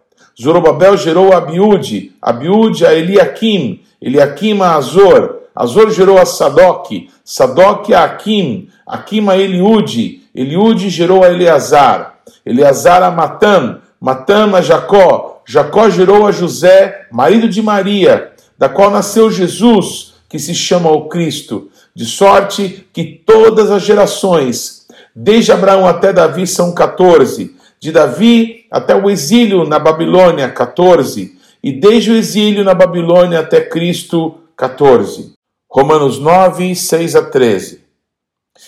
Zorobabel 0.41 0.97
gerou 0.97 1.33
a 1.33 1.39
Abiúde, 1.39 2.13
Abiúde 2.21 2.87
a 2.87 2.95
Eliakim, 2.95 3.81
Eliakim 4.01 4.63
a 4.63 4.77
Azor, 4.77 5.43
Azor 5.55 5.91
gerou 5.91 6.19
a 6.19 6.25
Sadoc, 6.25 6.91
Sadoc 7.25 7.93
a 7.93 8.05
Akim, 8.05 8.69
Akim 8.87 9.29
a 9.29 9.37
Eliúde, 9.37 10.22
Eliúde 10.35 10.89
gerou 10.89 11.23
a 11.23 11.29
Eleazar, 11.29 12.21
Eleazar 12.45 13.03
a 13.03 13.11
Matã, 13.11 13.81
Matã 14.01 14.51
a 14.55 14.61
Jacó, 14.63 15.43
Jacó 15.47 15.91
gerou 15.91 16.27
a 16.27 16.33
José, 16.33 17.07
marido 17.11 17.49
de 17.49 17.61
Maria, 17.61 18.33
da 18.57 18.69
qual 18.69 18.91
nasceu 18.91 19.31
Jesus, 19.31 20.15
que 20.29 20.39
se 20.39 20.55
chama 20.55 20.91
o 20.91 21.09
Cristo, 21.09 21.71
de 21.95 22.07
sorte 22.07 22.87
que 22.93 23.05
todas 23.05 23.71
as 23.71 23.83
gerações, 23.83 24.87
desde 25.15 25.53
Abraão 25.53 25.87
até 25.87 26.13
Davi, 26.13 26.47
são 26.47 26.73
14, 26.73 27.55
de 27.79 27.93
Davi 27.93 28.65
até 28.71 28.95
o 28.95 29.11
exílio 29.11 29.65
na 29.65 29.79
Babilônia, 29.79 30.49
14, 30.49 31.37
e 31.63 31.73
desde 31.73 32.11
o 32.11 32.17
exílio 32.17 32.65
na 32.65 32.73
Babilônia 32.75 33.41
até 33.41 33.61
Cristo, 33.61 34.37
14. 34.57 35.33
Romanos 35.71 36.19
9, 36.19 36.75
6 36.75 37.17
a 37.17 37.23
13. 37.23 37.82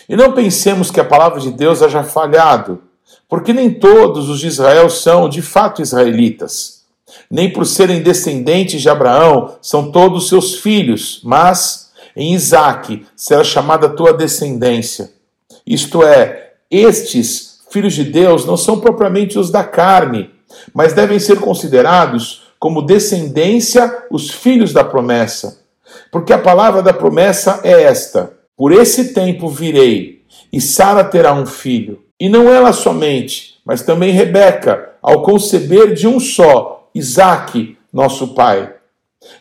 E 0.09 0.17
não 0.17 0.33
pensemos 0.33 0.91
que 0.91 1.01
a 1.01 1.05
palavra 1.05 1.41
de 1.41 1.51
Deus 1.51 1.83
haja 1.83 2.03
falhado, 2.03 2.83
porque 3.29 3.53
nem 3.53 3.73
todos 3.73 4.29
os 4.29 4.41
de 4.41 4.49
Israel 4.49 4.91
são 4.91 5.29
de 5.29 5.43
fato 5.43 5.83
israelitas. 5.83 6.85
Nem 7.31 7.53
por 7.53 7.65
serem 7.67 8.03
descendentes 8.03 8.83
de 8.83 8.89
Abraão 8.89 9.57
são 9.63 9.91
todos 9.91 10.29
seus 10.29 10.57
filhos, 10.57 11.21
mas 11.25 11.93
em 12.17 12.35
Isaque 12.35 13.07
será 13.17 13.43
chamada 13.43 13.89
tua 13.89 14.13
descendência. 14.13 15.13
Isto 15.67 16.03
é, 16.03 16.53
estes 16.71 17.61
filhos 17.71 17.95
de 17.95 18.05
Deus 18.05 18.45
não 18.45 18.57
são 18.57 18.79
propriamente 18.79 19.39
os 19.39 19.51
da 19.51 19.65
carne, 19.65 20.31
mas 20.73 20.93
devem 20.93 21.19
ser 21.19 21.41
considerados 21.41 22.43
como 22.59 22.83
descendência 22.83 24.07
os 24.11 24.31
filhos 24.31 24.73
da 24.73 24.85
promessa. 24.85 25.63
Porque 26.11 26.33
a 26.33 26.39
palavra 26.39 26.83
da 26.83 26.93
promessa 26.93 27.61
é 27.63 27.83
esta: 27.83 28.33
Por 28.57 28.73
esse 28.73 29.13
tempo 29.13 29.49
virei, 29.49 30.23
e 30.53 30.61
Sara 30.61 31.03
terá 31.03 31.35
um 31.35 31.45
filho. 31.45 32.05
E 32.21 32.29
não 32.29 32.49
ela 32.49 32.73
somente, 32.73 33.57
mas 33.65 33.83
também 33.83 34.13
Rebeca, 34.13 34.93
ao 35.03 35.23
conceber 35.23 35.93
de 35.93 36.07
um 36.07 36.21
só, 36.21 36.89
Isaque, 36.95 37.77
nosso 37.93 38.29
pai. 38.29 38.73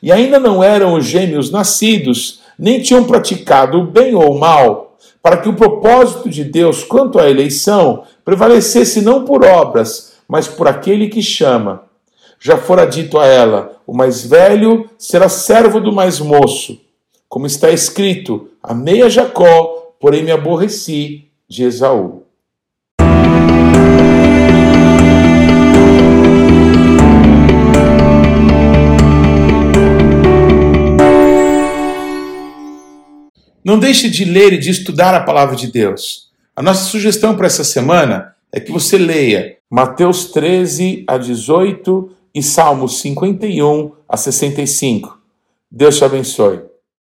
E 0.01 0.11
ainda 0.11 0.39
não 0.39 0.63
eram 0.63 0.95
os 0.95 1.05
gêmeos 1.05 1.51
nascidos, 1.51 2.41
nem 2.57 2.81
tinham 2.81 3.03
praticado 3.03 3.79
o 3.79 3.85
bem 3.85 4.15
ou 4.15 4.35
o 4.35 4.39
mal, 4.39 4.97
para 5.21 5.37
que 5.37 5.47
o 5.47 5.55
propósito 5.55 6.29
de 6.29 6.43
Deus 6.43 6.83
quanto 6.83 7.19
à 7.19 7.29
eleição 7.29 8.03
prevalecesse 8.25 9.01
não 9.01 9.23
por 9.23 9.45
obras, 9.45 10.13
mas 10.27 10.47
por 10.47 10.67
aquele 10.67 11.07
que 11.07 11.21
chama. 11.21 11.83
Já 12.39 12.57
fora 12.57 12.85
dito 12.85 13.19
a 13.19 13.25
ela: 13.25 13.77
o 13.85 13.95
mais 13.95 14.25
velho 14.25 14.89
será 14.97 15.29
servo 15.29 15.79
do 15.79 15.93
mais 15.93 16.19
moço. 16.19 16.81
Como 17.33 17.47
está 17.47 17.71
escrito: 17.71 18.51
Amei 18.61 19.01
a 19.01 19.09
Jacó, 19.09 19.95
porém 19.99 20.21
me 20.21 20.29
aborreci 20.29 21.31
de 21.49 21.63
Esaú. 21.63 22.21
Não 33.65 33.79
deixe 33.79 34.11
de 34.11 34.25
ler 34.25 34.53
e 34.53 34.59
de 34.59 34.69
estudar 34.69 35.15
a 35.15 35.23
palavra 35.23 35.55
de 35.55 35.71
Deus. 35.71 36.29
A 36.55 36.61
nossa 36.61 36.83
sugestão 36.83 37.35
para 37.35 37.47
essa 37.47 37.63
semana 37.63 38.35
é 38.51 38.59
que 38.59 38.71
você 38.71 38.95
leia 38.95 39.57
Mateus 39.67 40.25
13 40.25 41.03
a 41.07 41.17
18 41.17 42.11
e 42.35 42.43
Salmos 42.43 43.01
51 43.01 43.91
a 44.07 44.17
65. 44.17 45.19
Deus 45.71 45.97
te 45.97 46.05
abençoe. 46.05 46.72